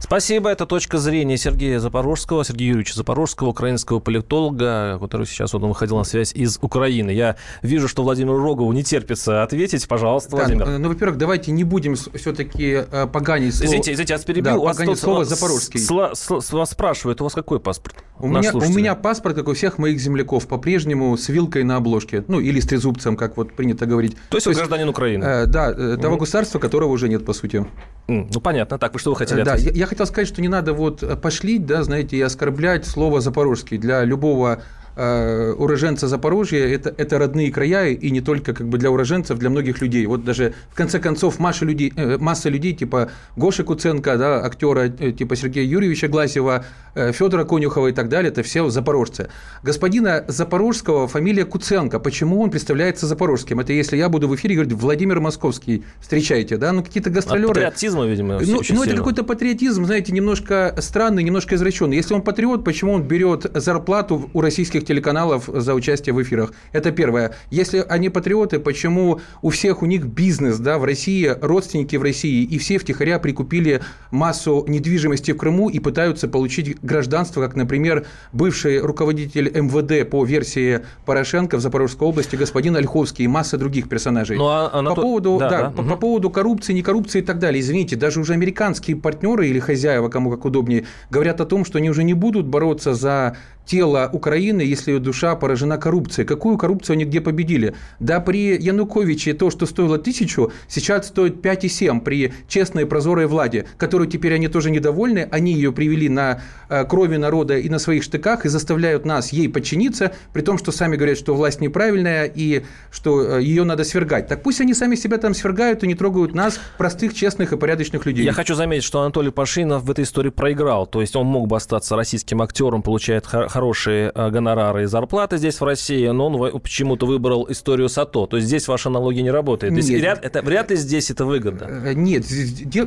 Спасибо. 0.00 0.50
Это 0.50 0.66
точка 0.66 0.98
зрения 0.98 1.36
Сергея 1.36 1.78
Запорожского, 1.78 2.44
Сергея 2.44 2.70
Юрьевича 2.70 2.94
Запорожского, 2.94 3.48
украинского 3.48 3.98
политолога, 3.98 4.98
который 5.00 5.26
сейчас 5.26 5.52
вот 5.52 5.62
он 5.62 5.70
выходил 5.70 5.96
на 5.96 6.04
связь 6.04 6.32
из 6.32 6.58
Украины. 6.60 7.10
Я 7.10 7.36
вижу, 7.62 7.88
что 7.88 8.02
Владимиру 8.02 8.42
Рогову 8.42 8.72
не 8.72 8.84
терпится 8.84 9.42
ответить. 9.42 9.86
Пожалуйста, 9.88 10.36
Владимир. 10.36 10.66
Да, 10.66 10.78
ну, 10.78 10.88
во-первых, 10.88 11.18
давайте 11.18 11.52
не 11.52 11.64
будем 11.64 11.94
все-таки 11.94 12.84
э, 12.90 13.06
поганить 13.06 13.54
слово... 13.54 13.68
Извините, 13.68 13.92
извините, 13.92 14.12
я 14.12 14.16
вас 14.18 14.24
перебил. 14.24 14.52
Да, 14.52 14.58
вас 14.58 14.76
поганить 14.76 14.98
слово 14.98 15.24
«запорожский». 15.24 15.80
С, 15.80 15.90
с, 16.14 16.40
с, 16.40 16.52
вас 16.52 16.70
спрашивают, 16.70 17.20
у 17.20 17.24
вас 17.24 17.34
какой 17.34 17.60
паспорт? 17.60 17.96
У 18.18 18.28
меня, 18.28 18.52
у 18.52 18.68
меня 18.68 18.94
паспорт, 18.94 19.36
как 19.36 19.48
у 19.48 19.54
всех 19.54 19.78
моих 19.78 20.00
земляков, 20.00 20.46
по-прежнему 20.46 21.16
с 21.16 21.28
вилкой 21.28 21.64
на 21.64 21.76
обложке. 21.76 22.24
Ну, 22.28 22.40
или 22.40 22.60
с 22.60 22.66
трезубцем, 22.66 23.16
как 23.16 23.36
вот 23.36 23.52
принято 23.54 23.86
говорить. 23.86 24.16
То 24.30 24.36
есть 24.36 24.46
вы 24.46 24.54
гражданин 24.54 24.88
Украины? 24.88 25.24
Э, 25.24 25.46
да, 25.46 25.70
э, 25.70 25.96
того 25.96 26.14
угу. 26.14 26.20
государства, 26.20 26.58
которого 26.58 26.90
уже 26.90 27.08
нет, 27.08 27.24
по 27.24 27.32
сути. 27.32 27.66
Mm, 28.08 28.30
ну, 28.32 28.40
понятно. 28.40 28.78
Так, 28.78 28.94
вы 28.94 29.00
что 29.00 29.10
вы 29.10 29.16
хотели 29.16 29.42
Да, 29.42 29.56
я, 29.56 29.85
я 29.86 29.90
хотел 29.90 30.06
сказать, 30.06 30.28
что 30.28 30.42
не 30.42 30.48
надо 30.48 30.72
вот 30.72 31.02
пошлить, 31.20 31.64
да, 31.64 31.82
знаете, 31.82 32.16
и 32.16 32.20
оскорблять 32.20 32.86
слово 32.86 33.20
«запорожский». 33.20 33.78
Для 33.78 34.04
любого 34.04 34.54
э, 34.56 34.60
уроженца 34.96 36.08
Запорожья 36.08 36.66
это, 36.66 36.94
это 36.96 37.18
родные 37.18 37.52
края, 37.52 37.90
и 37.90 38.10
не 38.10 38.20
только 38.20 38.54
как 38.54 38.66
бы 38.66 38.78
для 38.78 38.90
уроженцев, 38.90 39.38
для 39.38 39.50
многих 39.50 39.80
людей. 39.82 40.06
Вот 40.06 40.24
даже 40.24 40.54
в 40.70 40.74
конце 40.74 40.98
концов 40.98 41.38
масса 41.38 41.64
людей, 41.64 41.92
э, 41.96 42.16
масса 42.18 42.48
людей 42.48 42.72
типа 42.72 43.10
Гоши 43.36 43.62
Куценко, 43.64 44.16
да, 44.16 44.44
актера 44.44 44.92
э, 44.98 45.12
типа 45.12 45.36
Сергея 45.36 45.66
Юрьевича 45.66 46.08
Гласева, 46.08 46.64
э, 46.94 47.12
Федора 47.12 47.44
Конюхова 47.44 47.88
и 47.88 47.92
так 47.92 48.08
далее, 48.08 48.30
это 48.30 48.42
все 48.42 48.68
запорожцы. 48.70 49.28
Господина 49.62 50.24
Запорожского 50.28 51.08
фамилия 51.08 51.44
Куценко. 51.44 51.98
Почему 51.98 52.40
он 52.40 52.50
представляется 52.50 53.06
запорожским? 53.06 53.60
Это 53.60 53.72
если 53.72 53.96
я 53.96 54.08
буду 54.08 54.28
в 54.28 54.34
эфире 54.34 54.54
говорить 54.54 54.72
Владимир 54.72 55.20
Московский, 55.20 55.84
встречайте, 56.00 56.56
да, 56.56 56.72
ну 56.72 56.82
какие-то 56.82 57.10
гастролеры. 57.10 57.50
От 57.50 57.54
патриотизма, 57.54 58.06
видимо, 58.06 58.40
Ну, 58.40 58.62
ну 58.70 58.84
это 58.84 58.96
какой-то 58.96 59.24
патриотизм, 59.24 59.84
знаете, 59.84 60.12
немножко 60.12 60.74
странный, 60.78 61.22
немножко 61.22 61.54
извращенный. 61.54 61.96
Если 61.96 62.14
он 62.14 62.22
патриот, 62.22 62.64
почему 62.64 62.92
он 62.92 63.02
берет 63.02 63.50
зарплату 63.54 64.30
у 64.32 64.40
российских 64.40 64.85
телеканалов 64.86 65.50
за 65.52 65.74
участие 65.74 66.14
в 66.14 66.22
эфирах. 66.22 66.52
Это 66.72 66.92
первое. 66.92 67.34
Если 67.50 67.84
они 67.88 68.08
патриоты, 68.08 68.58
почему 68.58 69.20
у 69.42 69.50
всех 69.50 69.82
у 69.82 69.86
них 69.86 70.06
бизнес 70.06 70.58
да, 70.58 70.78
в 70.78 70.84
России, 70.84 71.34
родственники 71.40 71.96
в 71.96 72.02
России, 72.02 72.44
и 72.44 72.58
все 72.58 72.78
втихаря 72.78 73.18
прикупили 73.18 73.82
массу 74.10 74.64
недвижимости 74.68 75.32
в 75.32 75.36
Крыму 75.36 75.68
и 75.68 75.78
пытаются 75.78 76.28
получить 76.28 76.80
гражданство, 76.82 77.42
как, 77.42 77.56
например, 77.56 78.06
бывший 78.32 78.80
руководитель 78.80 79.50
МВД 79.50 80.08
по 80.08 80.24
версии 80.24 80.80
Порошенко 81.04 81.56
в 81.56 81.60
Запорожской 81.60 82.08
области, 82.08 82.36
господин 82.36 82.76
Ольховский 82.76 83.24
и 83.24 83.28
масса 83.28 83.58
других 83.58 83.88
персонажей. 83.88 84.36
Ну, 84.36 84.46
а, 84.46 84.70
а 84.72 84.82
по, 84.82 84.94
поводу, 84.94 85.38
да, 85.38 85.50
да, 85.50 85.62
да. 85.62 85.70
По, 85.70 85.80
угу. 85.80 85.90
по 85.90 85.96
поводу 85.96 86.30
коррупции, 86.30 86.72
не 86.72 86.82
коррупции 86.82 87.20
и 87.20 87.22
так 87.24 87.38
далее. 87.38 87.60
Извините, 87.60 87.96
даже 87.96 88.20
уже 88.20 88.32
американские 88.32 88.96
партнеры 88.96 89.48
или 89.48 89.58
хозяева, 89.58 90.08
кому 90.08 90.30
как 90.30 90.44
удобнее, 90.44 90.84
говорят 91.10 91.40
о 91.40 91.46
том, 91.46 91.64
что 91.64 91.78
они 91.78 91.90
уже 91.90 92.04
не 92.04 92.14
будут 92.14 92.46
бороться 92.46 92.94
за 92.94 93.36
тело 93.66 94.08
Украины, 94.12 94.62
если 94.62 94.92
ее 94.92 95.00
душа 95.00 95.34
поражена 95.36 95.76
коррупцией. 95.76 96.26
Какую 96.26 96.56
коррупцию 96.56 96.94
они 96.94 97.04
где 97.04 97.20
победили? 97.20 97.74
Да 98.00 98.20
при 98.20 98.56
Януковиче 98.56 99.34
то, 99.34 99.50
что 99.50 99.66
стоило 99.66 99.98
тысячу, 99.98 100.52
сейчас 100.68 101.08
стоит 101.08 101.44
5,7 101.44 102.00
при 102.00 102.32
честной 102.48 102.86
прозорой 102.86 103.26
владе, 103.26 103.66
которую 103.76 104.08
теперь 104.08 104.34
они 104.34 104.48
тоже 104.48 104.70
недовольны. 104.70 105.28
Они 105.30 105.52
ее 105.52 105.72
привели 105.72 106.08
на 106.08 106.40
э, 106.68 106.84
крови 106.84 107.16
народа 107.16 107.58
и 107.58 107.68
на 107.68 107.78
своих 107.78 108.02
штыках 108.02 108.46
и 108.46 108.48
заставляют 108.48 109.04
нас 109.04 109.32
ей 109.32 109.48
подчиниться, 109.48 110.12
при 110.32 110.42
том, 110.42 110.58
что 110.58 110.72
сами 110.72 110.96
говорят, 110.96 111.18
что 111.18 111.34
власть 111.34 111.60
неправильная 111.60 112.24
и 112.24 112.64
что 112.90 113.38
э, 113.38 113.42
ее 113.42 113.64
надо 113.64 113.84
свергать. 113.84 114.28
Так 114.28 114.42
пусть 114.42 114.60
они 114.60 114.74
сами 114.74 114.94
себя 114.94 115.18
там 115.18 115.34
свергают 115.34 115.82
и 115.82 115.86
не 115.86 115.94
трогают 115.94 116.34
нас, 116.34 116.60
простых, 116.78 117.14
честных 117.14 117.52
и 117.52 117.56
порядочных 117.56 118.06
людей. 118.06 118.24
Я 118.24 118.32
хочу 118.32 118.54
заметить, 118.54 118.84
что 118.84 119.00
Анатолий 119.00 119.30
Пашинов 119.30 119.82
в 119.82 119.90
этой 119.90 120.04
истории 120.04 120.30
проиграл. 120.30 120.86
То 120.86 121.00
есть 121.00 121.16
он 121.16 121.26
мог 121.26 121.48
бы 121.48 121.56
остаться 121.56 121.96
российским 121.96 122.40
актером, 122.42 122.82
получает 122.82 123.26
хорошие 123.56 124.12
э, 124.14 124.30
гонорары 124.30 124.82
и 124.82 124.86
зарплаты 124.86 125.38
здесь, 125.38 125.60
в 125.60 125.64
России, 125.64 126.06
но 126.08 126.26
он 126.26 126.60
почему-то 126.60 127.06
выбрал 127.06 127.46
историю 127.50 127.88
САТО. 127.88 128.26
То 128.26 128.36
есть 128.36 128.48
здесь 128.48 128.68
ваша 128.68 128.90
аналогия 128.90 129.22
не 129.22 129.30
работает. 129.30 129.72
То 129.72 129.78
есть 129.78 129.88
вряд, 129.88 130.22
это, 130.22 130.42
вряд 130.42 130.70
ли 130.70 130.76
здесь 130.76 131.10
это 131.10 131.24
выгодно. 131.24 131.64
Э, 131.64 131.94
нет. 131.94 132.24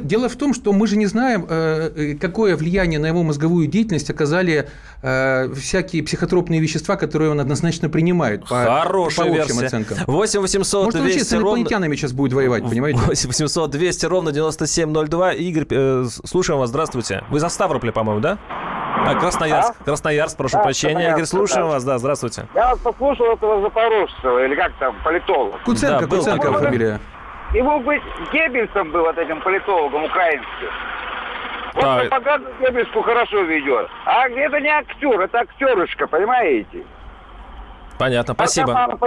Дело 0.05 0.29
в 0.29 0.35
том, 0.35 0.53
что 0.53 0.71
мы 0.71 0.85
же 0.85 0.95
не 0.95 1.07
знаем, 1.07 1.47
э, 1.49 2.15
какое 2.21 2.55
влияние 2.55 2.99
на 2.99 3.07
его 3.07 3.23
мозговую 3.23 3.67
деятельность 3.67 4.09
оказали 4.11 4.69
всякие 5.01 6.03
психотропные 6.03 6.59
вещества, 6.59 6.97
которые 6.97 7.31
он 7.31 7.39
однозначно 7.39 7.89
принимает 7.89 8.41
по, 8.41 8.65
Хорошая 8.65 9.27
по 9.27 9.33
версия. 9.33 9.65
оценкам. 9.65 9.97
8 10.05 10.39
800 10.41 10.85
Может, 10.85 11.01
200 11.01 11.23
с 11.23 11.33
инопланетянами 11.33 11.95
сейчас 11.95 12.11
будет 12.11 12.33
воевать, 12.33 12.63
понимаете? 12.63 12.99
8 12.99 13.27
800 13.29 13.71
200 13.71 14.05
ровно 14.05 14.31
9702. 14.31 15.33
Игорь, 15.33 15.65
слушаем 16.25 16.59
вас, 16.59 16.69
здравствуйте. 16.69 17.23
Вы 17.31 17.39
за 17.39 17.47
Ставрополя, 17.49 17.93
по-моему, 17.93 18.21
да? 18.21 18.37
А, 19.05 19.15
Красноярск. 19.15 19.75
А? 19.79 19.83
Красноярск, 19.83 20.37
прошу 20.37 20.57
да, 20.57 20.63
прощения. 20.63 20.93
Красноярск, 20.93 21.17
Игорь, 21.17 21.25
слушаем 21.25 21.67
да. 21.67 21.73
вас. 21.73 21.83
Да, 21.83 21.97
здравствуйте. 21.97 22.47
Я 22.53 22.69
вас 22.69 22.79
послушал 22.79 23.33
этого 23.33 23.61
Запорожцева, 23.61 24.45
или 24.45 24.55
как 24.55 24.73
там, 24.79 24.95
политолога. 25.03 25.57
Куценко, 25.65 26.07
да, 26.07 26.17
Куценко 26.17 26.51
был, 26.51 26.59
фамилия. 26.59 26.99
Ему 27.53 27.79
быть 27.79 28.01
Геббельсом 28.31 28.91
был 28.91 29.01
вот 29.01 29.17
этим 29.17 29.41
политологом 29.41 30.03
украинским. 30.03 30.69
Вот 31.75 31.83
да. 31.83 31.97
пропаганду 31.99 32.49
Геббельску 32.59 33.01
хорошо 33.01 33.41
ведет. 33.41 33.87
А 34.05 34.27
это 34.27 34.59
не 34.59 34.69
актер, 34.69 35.19
это 35.19 35.39
актерушка, 35.39 36.07
понимаете? 36.07 36.83
Понятно, 37.97 38.33
спасибо. 38.33 38.97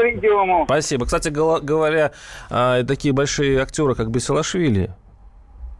Спасибо. 0.66 1.07
Кстати 1.07 1.28
говоря, 1.28 2.12
а, 2.50 2.83
такие 2.85 3.14
большие 3.14 3.61
актеры, 3.61 3.94
как 3.94 4.11
Бесилашвили, 4.11 4.90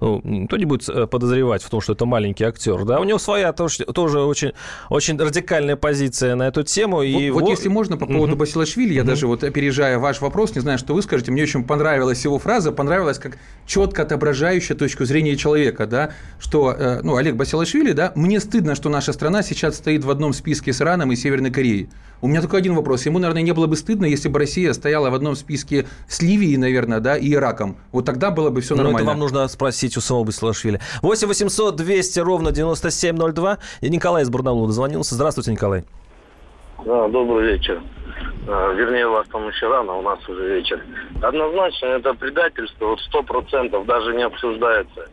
ну, 0.03 0.21
никто 0.25 0.57
не 0.57 0.65
будет 0.65 0.89
э, 0.89 1.07
подозревать 1.07 1.63
в 1.63 1.71
том, 1.71 1.81
что 1.81 1.93
это 1.93 2.07
маленький 2.07 2.43
актер, 2.43 2.85
да, 2.85 2.99
у 2.99 3.05
него 3.05 3.21
своя 3.21 3.53
тоже, 3.53 3.85
тоже 3.85 4.21
очень, 4.21 4.53
очень 4.89 5.17
радикальная 5.17 5.77
позиция 5.77 6.35
на 6.35 6.49
эту 6.49 6.65
тему. 6.65 7.03
И 7.03 7.31
вот, 7.31 7.43
вот 7.43 7.51
если 7.51 7.69
можно, 7.69 7.97
по 7.97 8.07
поводу 8.07 8.35
uh-huh. 8.35 8.39
Басилашвили, 8.39 8.95
я 8.95 9.03
uh-huh. 9.03 9.05
даже 9.05 9.29
вот 9.29 9.45
опережая 9.45 10.01
ваш 10.01 10.21
вопрос, 10.21 10.57
не 10.57 10.61
знаю, 10.61 10.79
что 10.79 10.95
вы 10.95 11.03
скажете, 11.03 11.31
мне 11.31 11.45
очень 11.45 11.63
понравилась 11.63 12.25
его 12.25 12.41
фраза, 12.41 12.73
понравилась 12.73 13.21
как 13.21 13.39
четко 13.65 14.03
отображающая 14.03 14.75
точку 14.75 15.05
зрения 15.05 15.37
человека, 15.37 15.87
да, 15.87 16.11
что, 16.41 16.73
э, 16.73 17.01
ну, 17.03 17.15
Олег 17.15 17.37
Басилашвили, 17.37 17.93
да, 17.93 18.11
мне 18.17 18.41
стыдно, 18.41 18.75
что 18.75 18.89
наша 18.89 19.13
страна 19.13 19.45
сейчас 19.45 19.77
стоит 19.77 20.05
в 20.05 20.11
одном 20.11 20.33
списке 20.33 20.73
с 20.73 20.83
Ираном 20.83 21.13
и 21.13 21.17
Северной 21.17 21.53
Кореей. 21.53 21.89
У 22.23 22.29
меня 22.29 22.41
только 22.41 22.57
один 22.57 22.77
вопрос. 22.77 23.05
Ему, 23.05 23.19
наверное, 23.19 23.43
не 23.43 23.51
было 23.53 23.67
бы 23.67 23.75
стыдно, 23.75 24.07
если 24.07 24.29
бы 24.29 24.39
Россия 24.39 24.73
стояла 24.75 25.11
в 25.11 25.15
одном 25.15 25.35
списке 25.35 25.87
с 26.07 26.23
Ливией, 26.23 26.57
наверное, 26.57 27.01
да, 27.01 27.17
и 27.17 27.35
Ираком. 27.35 27.77
Вот 27.91 28.07
тогда 28.07 28.31
было 28.31 28.51
бы 28.51 28.61
все 28.61 28.77
нормально. 28.77 28.99
Но 28.99 28.99
это 29.01 29.09
вам 29.09 29.19
нужно 29.19 29.49
спросить 29.49 29.97
у 29.97 30.01
самого 30.01 30.25
Басилашвили. 30.25 30.81
8 31.03 31.27
800 31.27 31.75
200 31.75 32.21
ровно 32.21 32.53
9702. 32.53 33.59
И 33.81 33.91
Николай 33.91 34.23
из 34.23 34.31
Барнаула 34.31 34.69
дозвонился. 34.69 35.17
Здравствуйте, 35.17 35.51
Николай. 35.51 35.85
Да, 36.87 37.09
добрый 37.09 37.55
вечер. 37.55 37.83
А, 38.47 38.73
вернее, 38.73 39.09
у 39.09 39.13
вас 39.13 39.27
там 39.27 39.49
еще 39.49 39.69
рано, 39.69 39.95
у 39.95 40.03
нас 40.03 40.21
уже 40.29 40.59
вечер. 40.59 40.81
Однозначно, 41.21 41.87
это 41.87 42.15
предательство, 42.15 42.87
вот 42.87 43.01
сто 43.01 43.25
процентов 43.25 43.85
даже 43.87 44.15
не 44.15 44.23
обсуждается. 44.23 45.09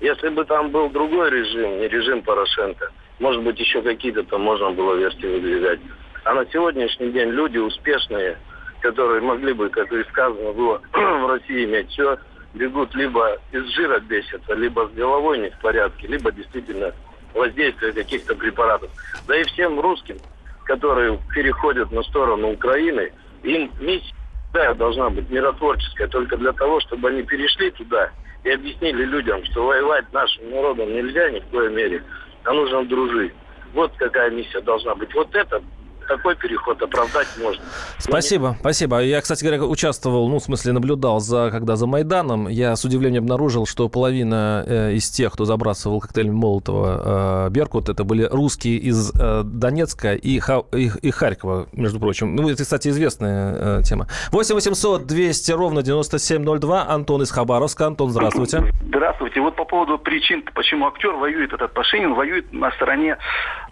Если 0.00 0.30
бы 0.30 0.46
там 0.46 0.70
был 0.70 0.88
другой 0.88 1.30
режим, 1.30 1.78
не 1.78 1.88
режим 1.88 2.22
Порошенко, 2.22 2.90
может 3.20 3.42
быть, 3.42 3.60
еще 3.60 3.82
какие-то 3.82 4.22
там 4.24 4.42
можно 4.42 4.70
было 4.70 4.94
версии 4.94 5.26
выдвигать. 5.26 5.80
А 6.24 6.32
на 6.32 6.46
сегодняшний 6.46 7.10
день 7.12 7.30
люди 7.30 7.58
успешные, 7.58 8.38
которые 8.80 9.20
могли 9.20 9.52
бы, 9.52 9.68
как 9.68 9.92
и 9.92 10.02
сказано 10.04 10.52
было, 10.52 10.80
в 10.92 11.26
России 11.26 11.64
иметь 11.66 11.90
все, 11.90 12.18
бегут 12.54 12.94
либо 12.94 13.38
из 13.52 13.66
жира 13.74 14.00
бесятся, 14.00 14.54
либо 14.54 14.88
с 14.88 14.96
головой 14.96 15.38
не 15.38 15.50
в 15.50 15.58
порядке, 15.58 16.06
либо 16.06 16.32
действительно 16.32 16.94
воздействие 17.34 17.92
каких-то 17.92 18.34
препаратов. 18.34 18.90
Да 19.28 19.36
и 19.36 19.44
всем 19.44 19.78
русским, 19.78 20.16
которые 20.64 21.18
переходят 21.34 21.92
на 21.92 22.02
сторону 22.04 22.52
Украины, 22.52 23.12
им 23.42 23.70
миссия 23.78 24.74
должна 24.76 25.10
быть 25.10 25.28
миротворческая, 25.28 26.08
только 26.08 26.38
для 26.38 26.52
того, 26.52 26.80
чтобы 26.80 27.10
они 27.10 27.22
перешли 27.22 27.70
туда 27.72 28.10
и 28.44 28.50
объяснили 28.50 29.04
людям, 29.04 29.44
что 29.44 29.66
воевать 29.66 30.10
нашим 30.12 30.50
народом 30.50 30.90
нельзя 30.90 31.30
ни 31.30 31.40
в 31.40 31.48
коей 31.48 31.70
мере, 31.70 32.02
а 32.44 32.52
нужно 32.52 32.84
дружить. 32.86 33.32
Вот 33.74 33.92
какая 33.98 34.30
миссия 34.30 34.60
должна 34.60 34.94
быть. 34.94 35.12
Вот 35.14 35.34
это 35.34 35.60
такой 36.04 36.36
переход 36.36 36.80
оправдать 36.82 37.28
можно. 37.40 37.62
Спасибо, 37.98 38.48
Но 38.48 38.56
спасибо. 38.60 39.00
Я, 39.02 39.20
кстати 39.20 39.44
говоря, 39.44 39.64
участвовал, 39.64 40.28
ну, 40.28 40.38
в 40.38 40.42
смысле, 40.42 40.72
наблюдал 40.72 41.20
за, 41.20 41.50
когда 41.50 41.76
за 41.76 41.86
Майданом. 41.86 42.48
Я 42.48 42.76
с 42.76 42.84
удивлением 42.84 43.24
обнаружил, 43.24 43.66
что 43.66 43.88
половина 43.88 44.64
э, 44.66 44.92
из 44.92 45.10
тех, 45.10 45.32
кто 45.32 45.44
забрасывал 45.44 46.00
коктейль 46.00 46.30
Молотова 46.30 47.46
э, 47.46 47.50
Беркут, 47.50 47.88
это 47.88 48.04
были 48.04 48.24
русские 48.24 48.76
из 48.76 49.12
э, 49.18 49.42
Донецка 49.44 50.14
и, 50.14 50.38
Ха, 50.38 50.62
и, 50.72 50.90
и 51.02 51.10
Харькова, 51.10 51.68
между 51.72 52.00
прочим. 52.00 52.34
Ну, 52.36 52.48
это, 52.48 52.62
кстати, 52.62 52.88
известная 52.88 53.78
э, 53.78 53.82
тема. 53.82 54.06
8 54.30 54.54
800 54.54 55.06
200 55.06 55.52
ровно 55.52 55.82
9702. 55.82 56.86
Антон 56.88 57.22
из 57.22 57.30
Хабаровска. 57.30 57.86
Антон, 57.86 58.10
здравствуйте. 58.10 58.64
Здравствуйте. 58.86 59.40
Вот 59.40 59.56
по 59.56 59.64
поводу 59.64 59.98
причин, 59.98 60.44
почему 60.54 60.86
актер 60.86 61.12
воюет, 61.12 61.52
этот 61.52 61.72
Пашинин 61.72 62.14
воюет 62.14 62.52
на 62.52 62.70
стороне, 62.72 63.16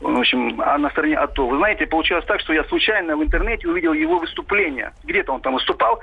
в 0.01 0.18
общем, 0.18 0.61
а 0.61 0.79
на 0.79 0.90
стороне 0.90 1.16
АТО. 1.16 1.47
Вы 1.47 1.59
знаете, 1.59 1.87
получилось 1.87 2.22
так, 2.27 2.41
что 2.41 2.53
я 2.53 2.65
случайно 2.65 3.17
в 3.17 3.23
интернете 3.23 3.69
увидел 3.69 3.93
его 3.93 4.19
выступление. 4.19 4.93
Где-то 5.05 5.33
он 5.33 5.41
там 5.41 5.55
выступал. 5.55 6.01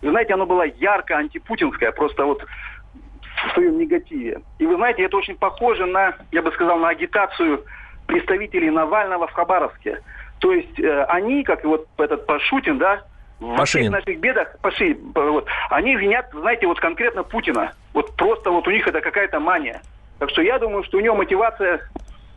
И, 0.00 0.08
знаете, 0.08 0.34
оно 0.34 0.46
было 0.46 0.64
ярко 0.64 1.16
антипутинское, 1.16 1.92
просто 1.92 2.24
вот 2.24 2.44
в 2.44 3.54
своем 3.54 3.78
негативе. 3.78 4.40
И 4.58 4.66
вы 4.66 4.76
знаете, 4.76 5.02
это 5.02 5.16
очень 5.16 5.36
похоже 5.36 5.86
на, 5.86 6.14
я 6.30 6.42
бы 6.42 6.52
сказал, 6.52 6.78
на 6.78 6.88
агитацию 6.88 7.64
представителей 8.06 8.70
Навального 8.70 9.26
в 9.26 9.32
Хабаровске. 9.32 10.00
То 10.40 10.52
есть 10.52 10.78
э, 10.78 11.04
они, 11.04 11.44
как 11.44 11.64
и 11.64 11.66
вот 11.66 11.86
этот 11.98 12.26
Пашутин, 12.26 12.78
да, 12.78 13.02
во 13.42 13.64
всех 13.64 13.90
наших 13.90 14.20
бедах, 14.20 14.56
Паши, 14.60 14.96
вот, 15.14 15.46
они 15.70 15.96
винят, 15.96 16.26
знаете, 16.32 16.66
вот 16.66 16.78
конкретно 16.78 17.24
Путина. 17.24 17.72
Вот 17.92 18.16
просто 18.16 18.50
вот 18.50 18.66
у 18.68 18.70
них 18.70 18.86
это 18.86 19.00
какая-то 19.00 19.40
мания. 19.40 19.82
Так 20.18 20.30
что 20.30 20.42
я 20.42 20.58
думаю, 20.58 20.84
что 20.84 20.98
у 20.98 21.00
него 21.00 21.16
мотивация 21.16 21.80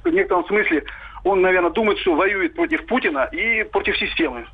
в 0.04 0.10
некотором 0.10 0.46
смысле, 0.46 0.84
он, 1.26 1.42
наверное, 1.42 1.72
думает, 1.72 1.98
что 2.00 2.16
воюет 2.16 2.54
против 2.54 2.86
Путина 2.86 3.28
и 3.32 3.64
против 3.64 3.98
системы. 3.98 4.46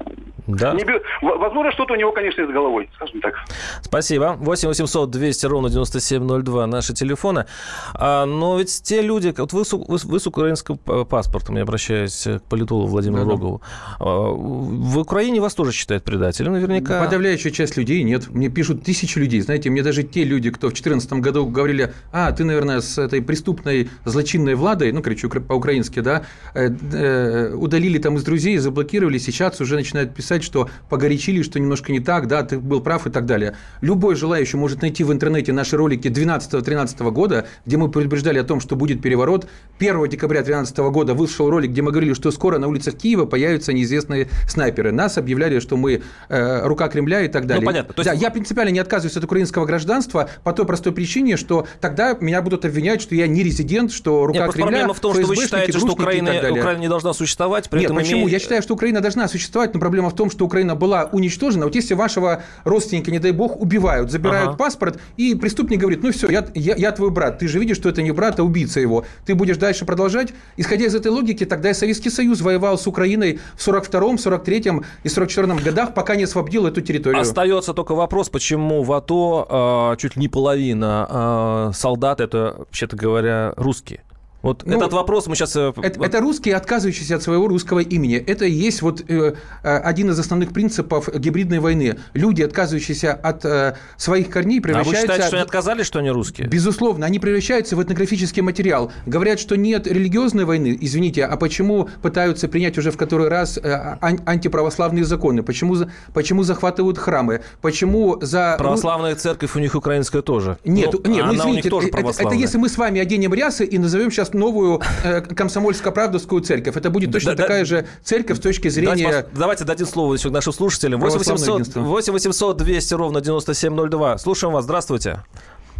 Да. 0.48 0.74
Не, 0.74 0.86
возможно, 1.22 1.72
что-то 1.72 1.94
у 1.94 1.96
него, 1.96 2.12
конечно, 2.12 2.46
с 2.46 2.50
головой, 2.50 2.90
скажем 2.96 3.22
так. 3.22 3.36
Спасибо. 3.82 4.36
8 4.40 4.68
800 4.70 5.10
200 5.10 5.46
ровно 5.46 5.70
9702 5.70 6.68
наши 6.68 6.94
телефоны. 6.94 7.46
А, 7.94 8.26
но 8.26 8.58
ведь 8.58 8.82
те 8.84 9.02
люди, 9.02 9.34
вот 9.38 9.54
вы, 9.54 9.64
вы, 9.72 9.98
вы 10.04 10.20
с 10.20 10.28
украинским 10.28 10.78
паспортом, 10.78 11.58
я 11.58 11.64
обращаюсь 11.64 12.24
к 12.24 12.42
политологу 12.50 12.88
Владимиру 12.88 13.26
да, 13.26 13.32
Рогову, 13.32 13.62
а, 14.00 14.06
в 14.06 15.00
Украине 15.00 15.42
вас 15.42 15.54
тоже 15.56 15.72
считают 15.72 16.04
предателем, 16.04 16.54
наверняка. 16.54 17.04
Подавляющая 17.04 17.52
часть 17.52 17.78
людей 17.78 18.04
нет. 18.04 18.30
Мне 18.30 18.50
пишут 18.50 18.84
тысячи 18.84 19.18
людей. 19.20 19.42
Знаете, 19.42 19.70
мне 19.70 19.84
даже 19.84 20.04
те 20.04 20.24
люди, 20.24 20.50
кто 20.50 20.68
в 20.68 20.72
2014 20.72 21.14
году 21.14 21.46
говорили, 21.46 21.94
а, 22.12 22.32
ты, 22.32 22.44
наверное, 22.44 22.82
с 22.82 22.98
этой 22.98 23.22
преступной, 23.22 23.90
злочинной 24.06 24.56
Владой, 24.56 24.92
ну, 24.92 25.02
короче, 25.02 25.28
по-украински, 25.30 26.00
да, 26.00 26.24
э, 26.54 26.70
э, 26.94 27.54
удалили 27.54 27.98
там 27.98 28.18
из 28.18 28.24
друзей, 28.24 28.58
заблокировали, 28.58 29.18
сейчас 29.18 29.62
уже 29.62 29.76
начинают 29.76 30.14
писать 30.14 30.31
сказать, 30.32 30.44
что 30.44 30.70
погорячили, 30.90 31.42
что 31.42 31.60
немножко 31.60 31.92
не 31.92 32.00
так, 32.00 32.28
да, 32.28 32.44
ты 32.44 32.58
был 32.58 32.80
прав 32.80 33.06
и 33.06 33.10
так 33.10 33.26
далее. 33.26 33.56
Любой 33.82 34.16
желающий 34.16 34.56
может 34.56 34.82
найти 34.82 35.04
в 35.04 35.12
интернете 35.12 35.52
наши 35.52 35.76
ролики 35.76 36.08
12-13 36.08 37.12
года, 37.12 37.48
где 37.66 37.76
мы 37.76 37.92
предупреждали 37.92 38.40
о 38.40 38.44
том, 38.44 38.62
что 38.62 38.78
будет 38.78 39.02
переворот. 39.02 39.48
1 39.80 40.08
декабря 40.08 40.42
2013 40.42 40.78
года 40.92 41.14
вышел 41.14 41.50
ролик, 41.50 41.72
где 41.72 41.82
мы 41.82 41.92
говорили, 41.92 42.14
что 42.14 42.32
скоро 42.32 42.60
на 42.60 42.68
улицах 42.68 42.96
Киева 42.96 43.26
появятся 43.26 43.74
неизвестные 43.74 44.30
снайперы. 44.48 44.92
Нас 44.92 45.18
объявляли, 45.18 45.60
что 45.60 45.76
мы 45.76 46.02
э, 46.30 46.68
рука 46.68 46.88
Кремля 46.88 47.22
и 47.22 47.28
так 47.28 47.46
далее. 47.46 47.62
Ну, 47.62 47.68
понятно. 47.68 47.94
То 47.94 48.02
есть... 48.02 48.12
Да, 48.12 48.18
я 48.18 48.32
принципиально 48.32 48.72
не 48.72 48.80
отказываюсь 48.80 49.18
от 49.18 49.24
украинского 49.26 49.66
гражданства 49.66 50.30
по 50.44 50.54
той 50.54 50.66
простой 50.66 50.94
причине, 50.94 51.36
что 51.36 51.68
тогда 51.82 52.16
меня 52.22 52.42
будут 52.42 52.64
обвинять, 52.64 53.02
что 53.02 53.16
я 53.16 53.28
не 53.28 53.44
резидент, 53.44 53.92
что 53.92 54.26
рука 54.28 54.46
Нет, 54.46 54.54
Кремля, 54.54 54.68
проблема 54.72 54.94
в 54.94 55.00
том, 55.02 55.14
что 55.14 55.28
вы 55.28 55.36
считаете, 55.36 55.78
что 55.78 55.92
Украина, 55.92 56.32
Украина 56.52 56.80
не 56.80 56.90
должна 56.90 57.14
существовать. 57.14 57.70
При 57.70 57.82
Нет, 57.82 57.94
почему? 57.94 58.22
Имея... 58.22 58.34
Я 58.34 58.40
считаю, 58.40 58.62
что 58.62 58.76
Украина 58.76 59.02
должна 59.02 59.28
существовать, 59.28 59.74
но 59.74 59.80
проблема 59.80 60.10
в 60.10 60.16
том, 60.16 60.21
что 60.30 60.46
Украина 60.46 60.76
была 60.76 61.06
уничтожена, 61.12 61.66
вот 61.66 61.76
если 61.76 61.94
вашего 61.94 62.44
родственника, 62.64 63.12
не 63.12 63.20
дай 63.20 63.32
бог, 63.32 63.60
убивают, 63.60 64.12
забирают 64.12 64.50
ага. 64.50 64.58
паспорт, 64.58 65.00
и 65.18 65.36
преступник 65.36 65.80
говорит, 65.80 66.04
ну 66.04 66.12
все, 66.12 66.30
я, 66.30 66.46
я, 66.54 66.76
я 66.76 66.92
твой 66.92 67.12
брат, 67.12 67.40
ты 67.40 67.48
же 67.48 67.60
видишь, 67.60 67.78
что 67.78 67.90
это 67.90 68.02
не 68.02 68.12
брат, 68.12 68.40
а 68.40 68.44
убийца 68.44 68.80
его, 68.80 69.06
ты 69.26 69.36
будешь 69.36 69.58
дальше 69.58 69.86
продолжать. 69.86 70.34
Исходя 70.58 70.86
из 70.86 70.96
этой 70.96 71.12
логики, 71.12 71.46
тогда 71.46 71.72
и 71.72 71.74
Советский 71.74 72.10
Союз 72.10 72.42
воевал 72.42 72.78
с 72.78 72.88
Украиной 72.88 73.40
в 73.56 73.68
42-м, 73.68 74.16
43-м 74.16 74.86
и 75.04 75.08
44-м 75.08 75.58
годах, 75.58 75.94
пока 75.94 76.16
не 76.16 76.24
освободил 76.24 76.68
эту 76.68 76.82
территорию. 76.82 77.22
Остается 77.22 77.74
только 77.74 77.96
вопрос, 77.96 78.30
почему 78.30 78.84
в 78.84 78.92
АТО 78.94 79.94
э, 79.94 79.98
чуть 79.98 80.16
ли 80.16 80.22
не 80.22 80.28
половина 80.28 81.70
э, 81.70 81.72
солдат, 81.74 82.20
это, 82.20 82.56
вообще-то 82.60 82.96
говоря, 82.96 83.54
русские. 83.56 84.02
Вот 84.42 84.64
ну, 84.66 84.78
этот 84.78 84.94
вопрос 84.94 85.28
мы 85.28 85.36
сейчас... 85.36 85.56
Э, 85.56 85.72
это, 85.82 86.04
это 86.04 86.20
русские, 86.20 86.56
отказывающиеся 86.56 87.16
от 87.16 87.24
своего 87.24 87.48
русского 87.48 87.80
имени. 87.80 88.16
Это 88.16 88.46
и 88.46 88.52
есть 88.52 88.82
вот 88.82 89.02
э, 89.08 89.36
э, 89.64 89.78
один 89.78 90.10
из 90.10 90.20
основных 90.20 90.52
принципов 90.52 91.10
гибридной 91.14 91.60
войны. 91.60 92.00
Люди, 92.14 92.42
отказывающиеся 92.42 93.14
от 93.14 93.46
э, 93.46 93.76
своих 93.98 94.30
корней, 94.30 94.60
превращаются... 94.60 95.00
А 95.00 95.02
вы 95.02 95.08
считаете, 95.08 95.28
что 95.28 95.36
они 95.38 95.44
отказались, 95.44 95.86
что 95.86 96.00
они 96.00 96.10
русские? 96.10 96.48
Безусловно. 96.48 97.06
Они 97.06 97.20
превращаются 97.20 97.76
в 97.76 97.84
этнографический 97.84 98.42
материал. 98.42 98.92
Говорят, 99.06 99.40
что 99.40 99.56
нет 99.56 99.86
религиозной 99.86 100.46
войны. 100.46 100.78
Извините, 100.80 101.26
а 101.26 101.38
почему 101.38 101.90
пытаются 102.02 102.48
принять 102.48 102.78
уже 102.78 102.92
в 102.92 102.98
который 102.98 103.28
раз 103.28 103.58
э, 103.58 103.98
антиправославные 104.02 105.06
законы? 105.06 105.44
Почему, 105.44 105.78
почему 106.14 106.44
захватывают 106.44 106.98
храмы? 106.98 107.42
Почему 107.62 108.20
за... 108.22 108.56
Православная 108.58 109.16
церковь 109.16 109.56
у 109.56 109.60
них 109.60 109.76
украинская 109.76 110.24
тоже. 110.24 110.58
Нет, 110.66 110.94
ну, 110.94 111.12
нет, 111.12 111.26
ну 111.26 111.36
извините, 111.36 111.70
тоже 111.70 111.90
это, 111.90 112.10
это 112.10 112.34
если 112.34 112.58
мы 112.58 112.70
с 112.70 112.78
вами 112.78 113.00
оденем 113.00 113.34
рясы 113.34 113.66
и 113.66 113.78
назовем 113.78 114.10
сейчас 114.10 114.31
новую 114.34 114.82
э, 115.04 115.22
комсомольско-правдовскую 115.22 116.42
церковь. 116.42 116.76
Это 116.76 116.90
будет 116.90 117.12
точно 117.12 117.36
да, 117.36 117.44
такая 117.44 117.62
да, 117.62 117.66
же 117.66 117.88
церковь 118.04 118.38
с 118.38 118.42
точки 118.42 118.68
зрения... 118.68 119.08
Давайте, 119.10 119.30
давайте 119.34 119.66
дадим 119.66 119.88
слово 119.88 120.14
еще 120.14 120.30
нашим 120.30 120.54
слушателям. 120.54 121.00
8 121.00 121.18
800, 121.18 121.76
8 121.76 122.14
800 122.14 122.58
200 122.58 122.94
ровно 122.94 123.22
9702. 123.22 124.18
Слушаем 124.18 124.54
вас. 124.54 124.64
Здравствуйте. 124.66 125.24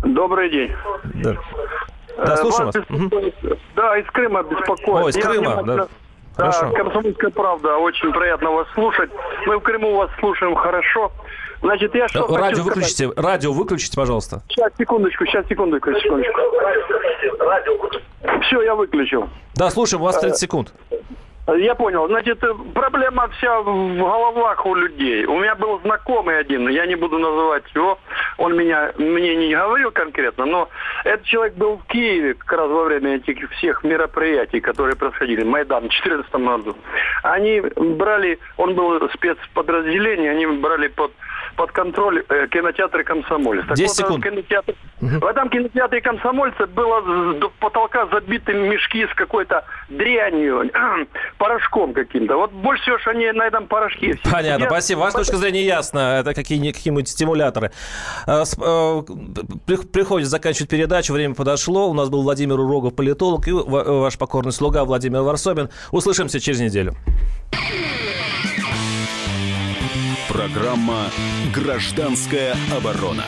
Добрый 0.04 0.50
день. 0.50 0.72
Да, 1.24 1.36
да 2.18 2.38
слушаем 2.38 2.72
вас. 2.72 2.76
Да, 3.76 3.98
из 3.98 4.06
Крыма 4.08 4.44
беспокоит. 4.44 5.06
О, 5.06 5.10
из 5.10 5.16
Крыма, 5.16 5.64
да. 5.64 5.88
Да, 6.38 6.52
хорошо. 6.52 6.74
«Комсомольская 6.74 7.30
правда». 7.30 7.78
Очень 7.78 8.12
приятно 8.14 8.52
вас 8.52 8.68
слушать. 8.74 9.10
Мы 9.46 9.58
в 9.58 9.62
Крыму 9.62 9.96
вас 9.96 10.10
слушаем 10.20 10.56
хорошо. 10.56 11.12
Значит, 11.62 11.94
я 11.94 12.08
что 12.08 12.26
Радио 12.36 12.64
выключите, 12.64 13.10
сказать? 13.10 13.18
радио 13.18 13.54
выключите, 13.54 13.96
пожалуйста. 13.96 14.42
Сейчас, 14.50 14.72
секундочку, 14.78 15.26
сейчас, 15.26 15.46
секундочку, 15.48 15.94
секундочку. 15.94 16.42
Все, 18.42 18.62
я 18.62 18.76
выключил. 18.76 19.30
Да, 19.56 19.70
слушаем, 19.70 20.02
у 20.02 20.06
вас 20.06 20.20
30 20.20 20.40
секунд. 20.40 20.74
Я 21.58 21.76
понял. 21.76 22.08
Значит, 22.08 22.44
проблема 22.74 23.28
вся 23.30 23.62
в 23.62 23.98
головах 23.98 24.66
у 24.66 24.76
людей. 24.76 25.26
У 25.26 25.40
меня 25.40 25.56
был 25.56 25.80
знакомый 25.80 26.40
один, 26.40 26.68
я 26.70 26.86
не 26.86 26.96
буду 26.96 27.18
называть 27.18 27.64
его, 27.74 27.98
он 28.38 28.56
меня, 28.56 28.92
мне 28.98 29.36
не 29.36 29.56
говорил 29.56 29.92
конкретно, 29.92 30.46
но 30.46 30.70
этот 31.04 31.26
человек 31.26 31.56
был 31.56 31.78
в 31.78 31.86
Киеве 31.88 32.34
как 32.34 32.52
раз 32.54 32.70
во 32.70 32.84
время 32.84 33.16
этих 33.16 33.50
всех 33.52 33.84
мероприятий, 33.84 34.60
которые 34.60 34.96
происходили, 34.96 35.44
Майдан 35.44 35.86
в 35.86 35.90
2014 35.90 36.34
году. 36.36 36.76
Они 37.24 37.62
брали, 37.62 38.40
он 38.58 38.76
был 38.76 39.10
спецподразделение, 39.10 40.32
они 40.32 40.46
брали 40.46 40.88
под 40.88 41.12
под 41.56 41.72
контроль 41.72 42.24
э, 42.30 42.48
кинотеатра 42.48 43.04
«Комсомолец». 43.04 43.66
Так 43.68 43.78
10 43.78 43.88
вот, 43.88 43.98
секунд. 43.98 44.24
Кинотеатр, 44.24 44.74
угу. 45.02 45.20
В 45.20 45.26
этом 45.26 45.50
кинотеатре 45.50 46.02
«Комсомольца» 46.02 46.68
было 46.68 47.02
до 47.36 47.50
потолка 47.60 48.08
забиты 48.08 48.54
мешки 48.54 49.06
с 49.06 49.14
какой-то 49.14 49.66
дрянью, 49.90 50.70
порошком 51.42 51.94
каким-то. 51.94 52.38
Вот 52.38 52.52
больше 52.52 52.84
всего, 52.84 53.00
что 53.00 53.10
они 53.10 53.32
на 53.32 53.48
этом 53.48 53.66
порошке. 53.66 54.16
Понятно, 54.24 54.66
сидят. 54.66 54.70
спасибо. 54.70 55.00
Ваша 55.00 55.18
точка 55.18 55.38
зрения 55.38 55.66
ясна. 55.66 56.20
Это 56.20 56.36
какие, 56.36 56.72
какие-нибудь 56.72 57.10
стимуляторы. 57.10 57.72
Э, 58.28 58.44
э, 58.44 59.02
приходится 59.92 60.30
заканчивать 60.30 60.70
передачу. 60.70 61.14
Время 61.14 61.34
подошло. 61.34 61.90
У 61.90 61.96
нас 61.96 62.10
был 62.10 62.22
Владимир 62.22 62.60
Урогов, 62.60 62.96
политолог, 62.96 63.48
и 63.48 63.52
ваш 63.52 64.20
покорный 64.20 64.52
слуга 64.52 64.86
Владимир 64.86 65.22
Варсобин. 65.22 65.72
Услышимся 65.92 66.40
через 66.40 66.60
неделю. 66.60 66.94
Программа 70.30 71.06
«Гражданская 71.56 72.56
оборона». 72.78 73.26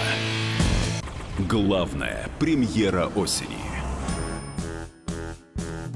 Главная 1.49 2.27
премьера 2.39 3.09
осени. 3.15 3.62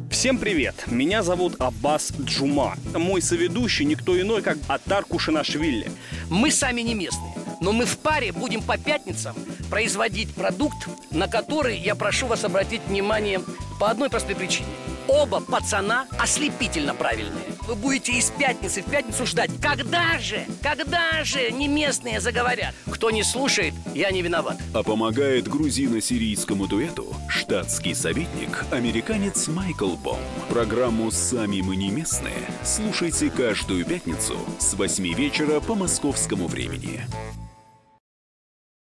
Всем 0.10 0.38
привет! 0.38 0.86
Меня 0.88 1.22
зовут 1.22 1.56
Аббас 1.60 2.14
Джума. 2.20 2.78
Мой 2.96 3.22
соведущий 3.22 3.86
никто 3.86 4.20
иной, 4.20 4.42
как 4.42 4.58
Атар 4.68 5.04
Кушинашвили. 5.04 5.92
Мы 6.30 6.50
сами 6.50 6.82
не 6.82 6.96
местные, 6.96 7.34
но 7.60 7.74
мы 7.74 7.86
в 7.86 7.98
паре 7.98 8.32
будем 8.32 8.62
по 8.64 8.78
пятницам 8.78 9.36
производить 9.70 10.34
продукт, 10.34 10.88
на 11.12 11.28
который 11.28 11.78
я 11.78 11.94
прошу 11.94 12.28
вас 12.28 12.46
обратить 12.46 12.82
внимание 12.88 13.42
по 13.80 13.92
одной 13.92 14.10
простой 14.10 14.36
причине. 14.36 14.68
Оба 15.08 15.40
пацана 15.40 16.06
ослепительно 16.20 16.94
правильные– 16.94 17.46
вы 17.68 17.76
будете 17.76 18.14
из 18.14 18.32
пятницы 18.32 18.82
в 18.82 18.90
пятницу 18.90 19.26
ждать. 19.26 19.52
Когда 19.62 20.18
же, 20.20 20.46
когда 20.64 21.24
же 21.26 21.52
не 21.52 21.68
местные 21.68 22.22
заговорят? 22.22 22.74
Кто 22.90 23.12
не 23.12 23.24
слушает, 23.24 23.74
я 23.94 24.10
не 24.12 24.22
виноват. 24.22 24.58
А 24.74 24.84
помогает 24.84 25.50
грузино-сирийскому 25.50 26.68
дуэту 26.68 27.14
штатский 27.28 27.94
советник, 27.94 28.64
американец 28.72 29.50
Майкл 29.50 29.96
Бом. 29.98 30.20
Программу 30.50 31.12
«Сами 31.12 31.60
мы 31.60 31.76
не 31.76 31.90
местные» 31.90 32.48
слушайте 32.64 33.30
каждую 33.30 33.84
пятницу 33.84 34.38
с 34.60 34.74
8 34.74 35.14
вечера 35.14 35.60
по 35.60 35.76
московскому 35.76 36.48
времени. 36.48 37.02